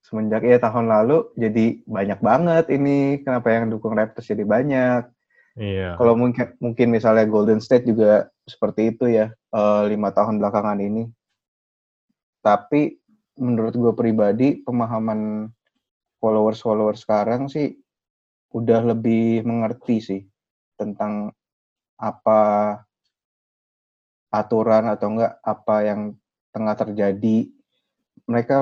semenjak 0.00 0.42
ya 0.48 0.56
tahun 0.56 0.88
lalu 0.88 1.28
jadi 1.36 1.84
banyak 1.84 2.18
banget 2.24 2.64
ini 2.72 3.20
kenapa 3.20 3.52
yang 3.52 3.68
dukung 3.68 3.92
Raptors 3.92 4.32
jadi 4.32 4.42
banyak. 4.48 5.13
Iya. 5.54 5.94
Kalau 5.94 6.18
mungkin 6.18 6.58
mungkin 6.58 6.90
misalnya 6.90 7.30
Golden 7.30 7.62
State 7.62 7.86
juga 7.86 8.26
seperti 8.42 8.90
itu 8.90 9.06
ya 9.06 9.30
eh, 9.30 9.82
lima 9.86 10.10
tahun 10.10 10.42
belakangan 10.42 10.82
ini. 10.82 11.06
Tapi 12.42 12.98
menurut 13.38 13.74
gue 13.74 13.92
pribadi 13.94 14.62
pemahaman 14.62 15.50
followers 16.18 16.60
followers 16.62 17.02
sekarang 17.02 17.46
sih 17.50 17.74
udah 18.54 18.94
lebih 18.94 19.42
mengerti 19.46 19.96
sih 19.98 20.22
tentang 20.78 21.34
apa 21.98 22.42
aturan 24.34 24.90
atau 24.90 25.14
enggak 25.14 25.38
apa 25.42 25.76
yang 25.86 26.00
tengah 26.50 26.74
terjadi. 26.74 27.46
Mereka 28.26 28.54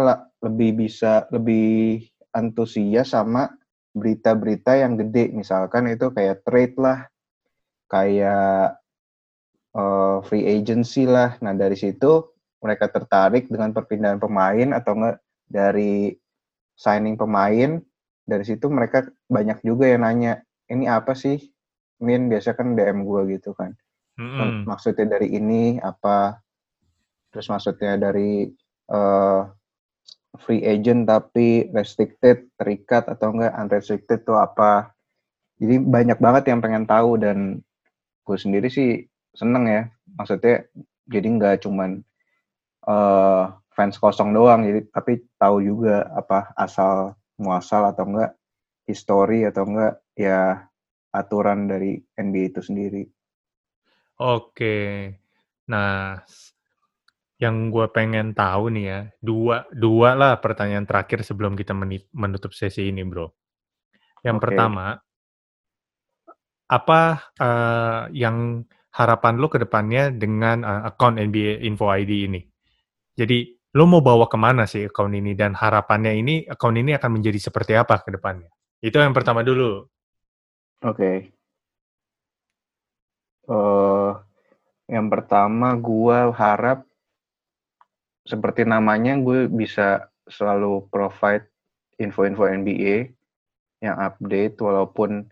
lebih 0.45 0.85
bisa 0.89 1.25
lebih 1.33 2.05
antusias 2.37 3.17
sama 3.17 3.49
berita-berita 3.93 4.77
yang 4.77 4.97
gede. 4.97 5.33
Misalkan 5.33 5.89
itu 5.89 6.13
kayak 6.13 6.45
trade 6.45 6.77
lah 6.81 6.99
kayak 7.89 8.77
eh, 9.77 10.17
free 10.27 10.45
agency 10.49 11.05
lah. 11.05 11.37
Nah 11.45 11.53
dari 11.53 11.77
situ 11.77 12.33
mereka 12.63 12.89
tertarik 12.89 13.51
dengan 13.51 13.75
perpindahan 13.75 14.23
pemain 14.23 14.71
atau 14.77 14.93
enggak 14.97 15.17
dari 15.51 16.17
signing 16.79 17.21
pemain 17.21 17.83
dari 18.23 18.45
situ 18.47 18.71
mereka 18.71 19.11
banyak 19.27 19.61
juga 19.67 19.91
yang 19.91 20.07
nanya 20.07 20.41
ini 20.71 20.87
apa 20.87 21.13
sih 21.13 21.53
Min? 22.03 22.27
Biasa 22.27 22.59
kan 22.59 22.75
DM 22.75 23.07
gue 23.07 23.39
gitu 23.39 23.55
kan. 23.55 23.77
Mm-mm. 24.13 24.69
maksudnya 24.69 25.17
dari 25.17 25.33
ini 25.33 25.81
apa? 25.81 26.37
Terus 27.33 27.49
maksudnya 27.49 27.97
dari 27.97 28.45
eh, 28.93 29.41
free 30.41 30.65
agent 30.65 31.05
tapi 31.05 31.69
restricted 31.77 32.49
terikat 32.57 33.05
atau 33.09 33.37
enggak 33.37 33.53
unrestricted 33.53 34.25
tuh 34.25 34.41
apa. 34.41 34.97
Jadi 35.61 35.79
banyak 35.79 36.19
banget 36.19 36.49
yang 36.49 36.65
pengen 36.65 36.89
tahu 36.89 37.21
dan 37.21 37.61
gue 38.25 38.39
sendiri 38.41 38.73
sih 38.73 39.05
seneng 39.37 39.69
ya. 39.69 39.83
Maksudnya 40.17 40.65
jadi 41.05 41.27
nggak 41.29 41.69
cuman 41.69 42.01
eh, 42.89 43.45
fans 43.73 43.97
kosong 43.97 44.37
doang 44.37 44.65
jadi 44.69 44.85
tapi 44.93 45.25
tahu 45.41 45.65
juga 45.65 46.09
apa 46.13 46.53
asal 46.57 47.17
muasal 47.41 47.89
atau 47.93 48.05
enggak 48.09 48.33
history 48.89 49.49
atau 49.49 49.65
enggak 49.69 49.95
ya 50.17 50.69
aturan 51.13 51.69
dari 51.69 52.01
NBA 52.17 52.57
itu 52.57 52.61
sendiri. 52.65 53.05
Oke. 54.17 55.13
Nah, 55.69 56.21
yang 57.43 57.75
gue 57.75 57.91
pengen 57.91 58.39
tahu 58.39 58.71
nih 58.71 58.85
ya, 58.87 59.01
dua, 59.19 59.67
dua 59.75 60.15
lah 60.15 60.39
pertanyaan 60.39 60.87
terakhir 60.87 61.27
sebelum 61.27 61.59
kita 61.59 61.75
menutup 62.15 62.55
sesi 62.55 62.87
ini, 62.87 63.03
bro. 63.03 63.27
Yang 64.23 64.39
Oke. 64.39 64.45
pertama, 64.47 64.87
apa 66.71 67.03
eh, 67.35 68.03
yang 68.15 68.63
harapan 68.95 69.35
lo 69.43 69.51
ke 69.51 69.59
depannya 69.59 70.15
dengan 70.15 70.63
eh, 70.63 70.83
akun 70.87 71.19
NBA 71.19 71.67
Info 71.67 71.91
ID 71.91 72.31
ini? 72.31 72.41
Jadi, 73.19 73.59
lo 73.75 73.91
mau 73.91 73.99
bawa 73.99 74.31
ke 74.31 74.39
mana 74.39 74.63
sih 74.71 74.87
akun 74.87 75.11
ini 75.11 75.35
dan 75.35 75.59
harapannya 75.59 76.15
ini, 76.15 76.47
akun 76.47 76.79
ini 76.79 76.95
akan 76.95 77.19
menjadi 77.19 77.51
seperti 77.51 77.75
apa 77.75 77.99
ke 78.07 78.15
depannya? 78.15 78.55
Itu 78.79 79.03
yang 79.03 79.11
pertama 79.11 79.43
dulu. 79.43 79.83
Oke. 80.87 81.35
eh 83.43 84.11
yang 84.87 85.11
pertama 85.11 85.75
gua 85.75 86.31
harap 86.31 86.87
seperti 88.23 88.63
namanya 88.67 89.19
gue 89.19 89.51
bisa 89.51 90.07
selalu 90.31 90.87
provide 90.89 91.51
info-info 91.99 92.47
NBA 92.47 93.11
yang 93.83 93.97
update 93.99 94.59
walaupun 94.63 95.27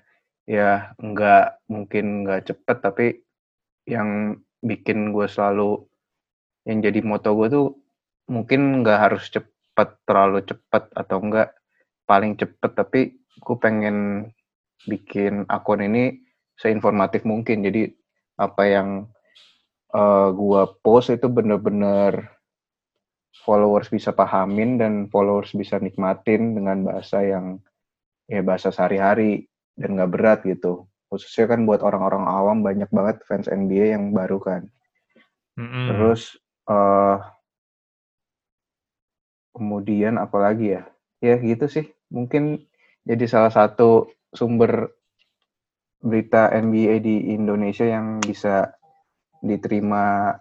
ya 0.47 0.91
nggak 0.99 1.63
mungkin 1.71 2.27
nggak 2.27 2.51
cepet 2.51 2.77
tapi 2.83 3.07
yang 3.87 4.43
bikin 4.61 5.15
gue 5.15 5.31
selalu 5.31 5.87
yang 6.67 6.83
jadi 6.83 7.01
moto 7.07 7.33
gue 7.39 7.49
tuh 7.49 7.69
mungkin 8.27 8.83
nggak 8.83 8.99
harus 9.11 9.31
cepet 9.31 9.89
terlalu 10.05 10.43
cepet 10.43 10.91
atau 10.93 11.19
enggak 11.23 11.55
paling 12.05 12.35
cepet 12.35 12.71
tapi 12.75 13.01
gue 13.39 13.57
pengen 13.57 14.29
bikin 14.89 15.45
akun 15.49 15.85
ini 15.85 16.21
seinformatif 16.61 17.25
mungkin. 17.25 17.65
Jadi 17.65 17.89
apa 18.41 18.63
yang 18.69 18.89
eh, 19.93 20.29
gua 20.33 20.69
post 20.81 21.13
itu 21.13 21.27
bener-bener 21.29 22.29
followers 23.33 23.89
bisa 23.89 24.11
pahamin 24.11 24.77
dan 24.81 24.93
followers 25.07 25.55
bisa 25.55 25.79
nikmatin 25.79 26.59
dengan 26.59 26.83
bahasa 26.83 27.23
yang 27.23 27.63
ya 28.27 28.43
bahasa 28.43 28.75
sehari-hari 28.75 29.47
dan 29.79 29.99
nggak 29.99 30.13
berat 30.13 30.41
gitu 30.47 30.87
khususnya 31.11 31.51
kan 31.51 31.67
buat 31.67 31.83
orang-orang 31.83 32.25
awam 32.27 32.59
banyak 32.63 32.91
banget 32.91 33.23
fans 33.27 33.51
NBA 33.51 33.95
yang 33.95 34.15
baru 34.15 34.39
kan 34.39 34.63
Mm-mm. 35.59 35.87
terus 35.91 36.39
eh 36.71 37.19
kemudian 39.51 40.17
apalagi 40.17 40.79
ya 40.79 40.83
ya 41.19 41.37
gitu 41.43 41.67
sih 41.67 41.87
mungkin 42.09 42.65
jadi 43.03 43.27
salah 43.27 43.51
satu 43.51 44.09
sumber 44.31 44.95
berita 46.01 46.49
NBA 46.49 47.05
di 47.05 47.17
Indonesia 47.37 47.85
yang 47.85 48.25
bisa 48.25 48.73
diterima 49.45 50.33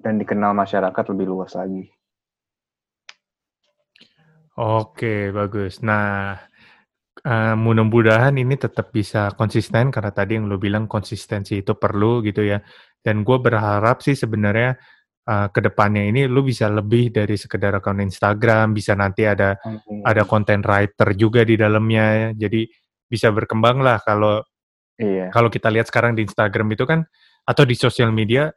dan 0.00 0.16
dikenal 0.16 0.56
masyarakat 0.56 1.04
lebih 1.12 1.26
luas 1.28 1.52
lagi. 1.52 1.92
Oke, 4.58 5.30
bagus. 5.30 5.78
Nah, 5.86 6.34
eh, 7.24 7.54
mudah-mudahan 7.54 8.34
ini 8.36 8.54
tetap 8.58 8.90
bisa 8.90 9.30
konsisten 9.38 9.88
karena 9.94 10.10
tadi 10.10 10.36
yang 10.38 10.50
lo 10.50 10.56
bilang 10.58 10.86
konsistensi 10.90 11.62
itu 11.62 11.76
perlu 11.78 12.20
gitu 12.26 12.42
ya. 12.44 12.58
Dan 13.00 13.22
gue 13.24 13.38
berharap 13.40 14.02
sih 14.04 14.18
sebenarnya 14.18 14.74
eh, 15.30 15.48
ke 15.54 15.60
depannya 15.62 16.02
ini 16.10 16.26
lo 16.26 16.42
bisa 16.42 16.66
lebih 16.72 17.14
dari 17.14 17.36
sekedar 17.38 17.78
akun 17.78 18.02
Instagram, 18.02 18.74
bisa 18.76 18.92
nanti 18.98 19.24
ada 19.28 19.54
ada 20.04 20.22
content 20.26 20.64
writer 20.66 21.08
juga 21.16 21.42
di 21.46 21.54
dalamnya. 21.60 22.34
Jadi 22.34 22.66
bisa 23.10 23.30
berkembang 23.34 23.80
lah 23.82 23.98
kalau 24.02 24.42
Iya. 25.00 25.32
kalau 25.32 25.48
kita 25.48 25.72
lihat 25.72 25.88
sekarang 25.88 26.12
di 26.12 26.28
Instagram 26.28 26.76
itu 26.76 26.84
kan 26.84 27.00
atau 27.48 27.64
di 27.64 27.72
sosial 27.72 28.12
media 28.12 28.52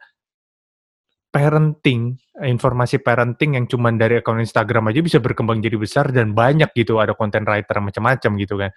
parenting, 1.33 2.13
informasi 2.45 3.01
parenting 3.01 3.57
yang 3.57 3.65
cuman 3.65 3.97
dari 3.97 4.21
akun 4.21 4.37
Instagram 4.37 4.93
aja 4.93 5.01
bisa 5.01 5.17
berkembang 5.17 5.65
jadi 5.65 5.81
besar 5.81 6.13
dan 6.13 6.37
banyak 6.37 6.69
gitu, 6.77 7.01
ada 7.01 7.17
content 7.17 7.41
writer 7.49 7.81
macam-macam 7.81 8.31
gitu 8.37 8.55
kan. 8.61 8.69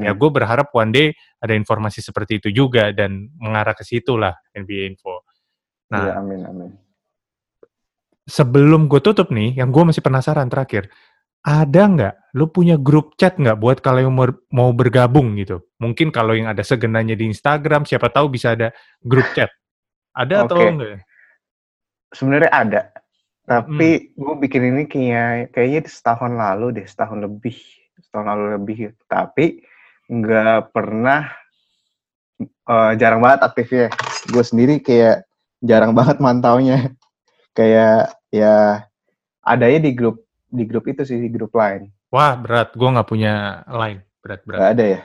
Ya 0.00 0.12
Mhm. 0.12 0.20
gue 0.20 0.30
berharap 0.32 0.68
one 0.76 0.92
day 0.92 1.08
ada 1.40 1.52
informasi 1.56 2.00
seperti 2.04 2.40
itu 2.40 2.48
juga 2.52 2.92
dan 2.92 3.28
mengarah 3.40 3.72
ke 3.76 3.84
situ 3.84 4.16
lah 4.16 4.32
NBA 4.56 4.92
Info. 4.96 5.24
Nah 5.92 6.16
amin 6.20 6.40
amin. 6.44 6.70
sebelum 8.28 8.86
gue 8.86 9.00
tutup 9.02 9.28
nih, 9.34 9.58
yang 9.58 9.74
gue 9.74 9.82
masih 9.82 10.04
penasaran 10.04 10.46
terakhir, 10.46 10.86
ada 11.42 11.82
nggak 11.88 12.14
lu 12.36 12.46
punya 12.52 12.76
grup 12.78 13.16
chat 13.18 13.34
nggak 13.40 13.58
buat 13.58 13.80
kalau 13.82 14.00
yang 14.04 14.14
mau 14.52 14.70
bergabung 14.70 15.34
gitu? 15.40 15.64
Mungkin 15.82 16.12
kalau 16.14 16.36
yang 16.36 16.46
ada 16.46 16.62
segenanya 16.62 17.16
di 17.18 17.26
Instagram, 17.26 17.88
siapa 17.88 18.12
tahu 18.12 18.30
bisa 18.30 18.54
ada 18.54 18.70
grup 19.02 19.26
chat. 19.34 19.50
Ada 20.14 20.46
atau 20.46 20.60
Oke. 20.60 20.68
enggak? 20.70 21.09
Sebenarnya 22.10 22.50
ada, 22.50 22.82
tapi 23.46 24.14
gue 24.14 24.34
bikin 24.46 24.62
ini 24.74 24.82
kayak 24.86 25.54
kayaknya 25.54 25.86
setahun 25.86 26.34
lalu 26.34 26.82
deh, 26.82 26.86
setahun 26.86 27.22
lebih, 27.22 27.54
setahun 28.02 28.26
lalu 28.26 28.44
lebih 28.58 28.74
gitu. 28.90 29.02
Tapi 29.06 29.62
nggak 30.10 30.74
pernah 30.74 31.30
eee, 32.42 32.90
jarang 32.98 33.22
banget 33.22 33.46
aktifnya. 33.46 33.86
Gue 34.30 34.42
sendiri 34.42 34.82
kayak 34.82 35.26
jarang 35.62 35.92
banget 35.94 36.18
mantaunya. 36.18 36.78
Kayak 37.58 38.14
ya 38.30 38.86
adanya 39.42 39.82
di 39.82 39.90
grup 39.90 40.22
di 40.46 40.62
grup 40.62 40.86
itu 40.86 41.02
sih, 41.02 41.18
di 41.18 41.26
grup 41.26 41.50
Line. 41.58 41.90
Wah, 42.14 42.38
berat. 42.38 42.74
Gue 42.78 42.86
nggak 42.86 43.10
punya 43.10 43.66
Line. 43.66 44.06
Berat 44.22 44.46
berat. 44.46 44.58
Nggak 44.58 44.70
ada 44.70 44.84
ya? 44.86 45.00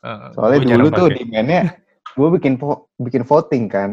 Heeh, 0.00 0.30
Soalnya 0.32 0.58
dulu 0.78 0.86
tuh 0.94 1.08
demand-nya 1.10 1.62
gue 2.14 2.28
bikin 2.38 2.54
bikin 3.02 3.22
voting 3.26 3.66
kan, 3.66 3.90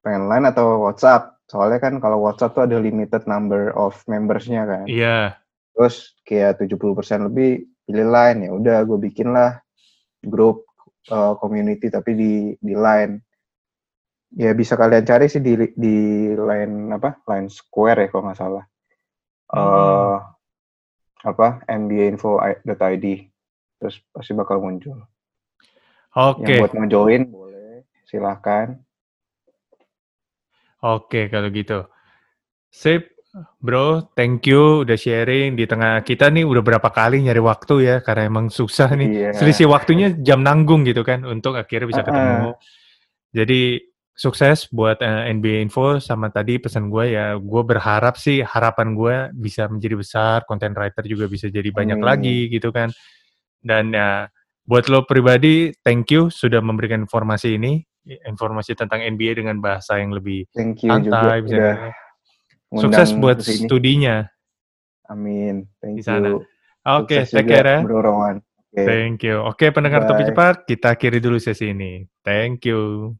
pengen 0.00 0.28
Line 0.28 0.48
atau 0.48 0.88
WhatsApp. 0.88 1.37
Soalnya 1.48 1.80
kan 1.80 1.96
kalau 1.96 2.20
WhatsApp 2.28 2.52
tuh 2.52 2.64
ada 2.68 2.76
limited 2.76 3.24
number 3.24 3.72
of 3.72 3.96
members-nya 4.04 4.68
kan. 4.68 4.84
Iya. 4.84 5.40
Terus 5.72 6.12
kayak 6.28 6.60
70% 6.60 7.32
lebih 7.32 7.64
pilih 7.88 8.06
Line, 8.12 8.38
ya 8.44 8.50
udah 8.52 8.76
gue 8.84 8.98
bikin 9.00 9.32
lah 9.32 9.56
grup, 10.20 10.68
eee, 11.08 11.32
community 11.40 11.88
tapi 11.88 12.12
di 12.12 12.32
di 12.60 12.74
Line. 12.76 13.24
Ya 14.36 14.52
bisa 14.52 14.76
kalian 14.76 15.08
cari 15.08 15.24
sih 15.32 15.40
di 15.40 15.56
di 15.72 15.96
Line 16.36 16.92
apa, 16.92 17.16
Line 17.24 17.48
Square 17.48 18.04
ya 18.04 18.08
kalau 18.12 18.22
nggak 18.28 18.36
salah. 18.38 18.64
Eee, 19.56 20.14
Mhm. 20.20 20.36
apa, 21.32 21.48
nbainfo.id. 21.64 23.06
Terus 23.80 23.96
pasti 24.12 24.32
bakal 24.36 24.60
muncul. 24.60 25.00
Yang 26.36 26.44
Oke. 26.44 26.60
buat 26.60 26.72
mau 26.76 26.86
join 26.92 27.22
boleh, 27.30 27.88
silahkan. 28.04 28.76
Oke 30.82 31.26
kalau 31.26 31.50
gitu. 31.50 31.90
Sip, 32.70 33.18
Bro, 33.60 34.14
thank 34.16 34.46
you 34.48 34.82
udah 34.86 34.96
sharing 34.96 35.54
di 35.58 35.68
tengah 35.68 36.00
kita 36.02 36.30
nih 36.32 36.48
udah 36.48 36.62
berapa 36.64 36.88
kali 36.88 37.22
nyari 37.26 37.42
waktu 37.42 37.74
ya, 37.84 37.96
karena 38.00 38.26
emang 38.30 38.48
susah 38.48 38.94
nih. 38.96 39.08
Iya. 39.08 39.30
Selisih 39.36 39.66
waktunya 39.70 40.14
jam 40.22 40.40
nanggung 40.42 40.82
gitu 40.86 41.02
kan, 41.04 41.22
untuk 41.26 41.58
akhirnya 41.58 41.86
bisa 41.86 42.02
Heeh. 42.02 42.08
ketemu. 42.08 42.40
Jadi 43.34 43.62
sukses 44.18 44.66
buat, 44.74 44.98
eee, 44.98 45.34
NBA 45.38 45.56
Info 45.62 46.02
sama 46.02 46.30
tadi 46.32 46.58
pesan 46.58 46.90
gue 46.90 47.14
ya, 47.14 47.38
gue 47.38 47.62
berharap 47.62 48.18
sih 48.18 48.42
harapan 48.42 48.94
gue 48.98 49.16
bisa 49.36 49.70
menjadi 49.70 49.94
besar, 49.94 50.36
content 50.48 50.74
writer 50.74 51.04
juga 51.06 51.30
bisa 51.30 51.46
jadi 51.46 51.70
banyak 51.70 51.98
Amin. 52.02 52.08
lagi 52.08 52.38
gitu 52.50 52.74
kan. 52.74 52.90
Dan 53.62 53.94
ya 53.94 54.26
buat 54.68 54.88
lo 54.92 55.04
pribadi, 55.08 55.72
thank 55.86 56.10
you 56.12 56.28
sudah 56.32 56.60
memberikan 56.60 57.04
informasi 57.06 57.56
ini, 57.56 57.84
informasi 58.24 58.72
tentang 58.72 59.04
NBA 59.04 59.44
dengan 59.44 59.60
bahasa 59.60 60.00
yang 60.00 60.16
lebih 60.16 60.48
Thank 60.56 60.86
you 60.86 60.92
juga 61.04 61.36
santai 61.36 61.38
bisa 61.44 61.56
udah 61.56 61.74
Sukses 62.68 63.10
buat 63.16 63.40
ke 63.40 63.48
sini. 63.48 63.64
studinya 63.64 64.16
Amin, 65.08 65.64
di 65.80 66.04
thank 66.04 66.04
sana. 66.04 66.36
you. 66.36 66.44
Oke, 66.84 67.24
Sukses 67.24 67.32
take 67.32 67.48
juga 67.48 67.54
care 67.64 67.68
ya. 67.68 67.78
Bro 67.80 68.04
Rowan. 68.04 68.36
Oke. 68.44 68.84
Thank 68.84 69.24
you. 69.24 69.40
Oke 69.40 69.72
pendengar 69.72 70.04
Topik 70.04 70.28
Bye. 70.28 70.30
Cepat, 70.36 70.56
kita 70.68 70.92
akhiri 70.92 71.18
dulu 71.18 71.40
sesi 71.40 71.72
ini. 71.72 72.04
Thank 72.20 72.68
you. 72.68 73.12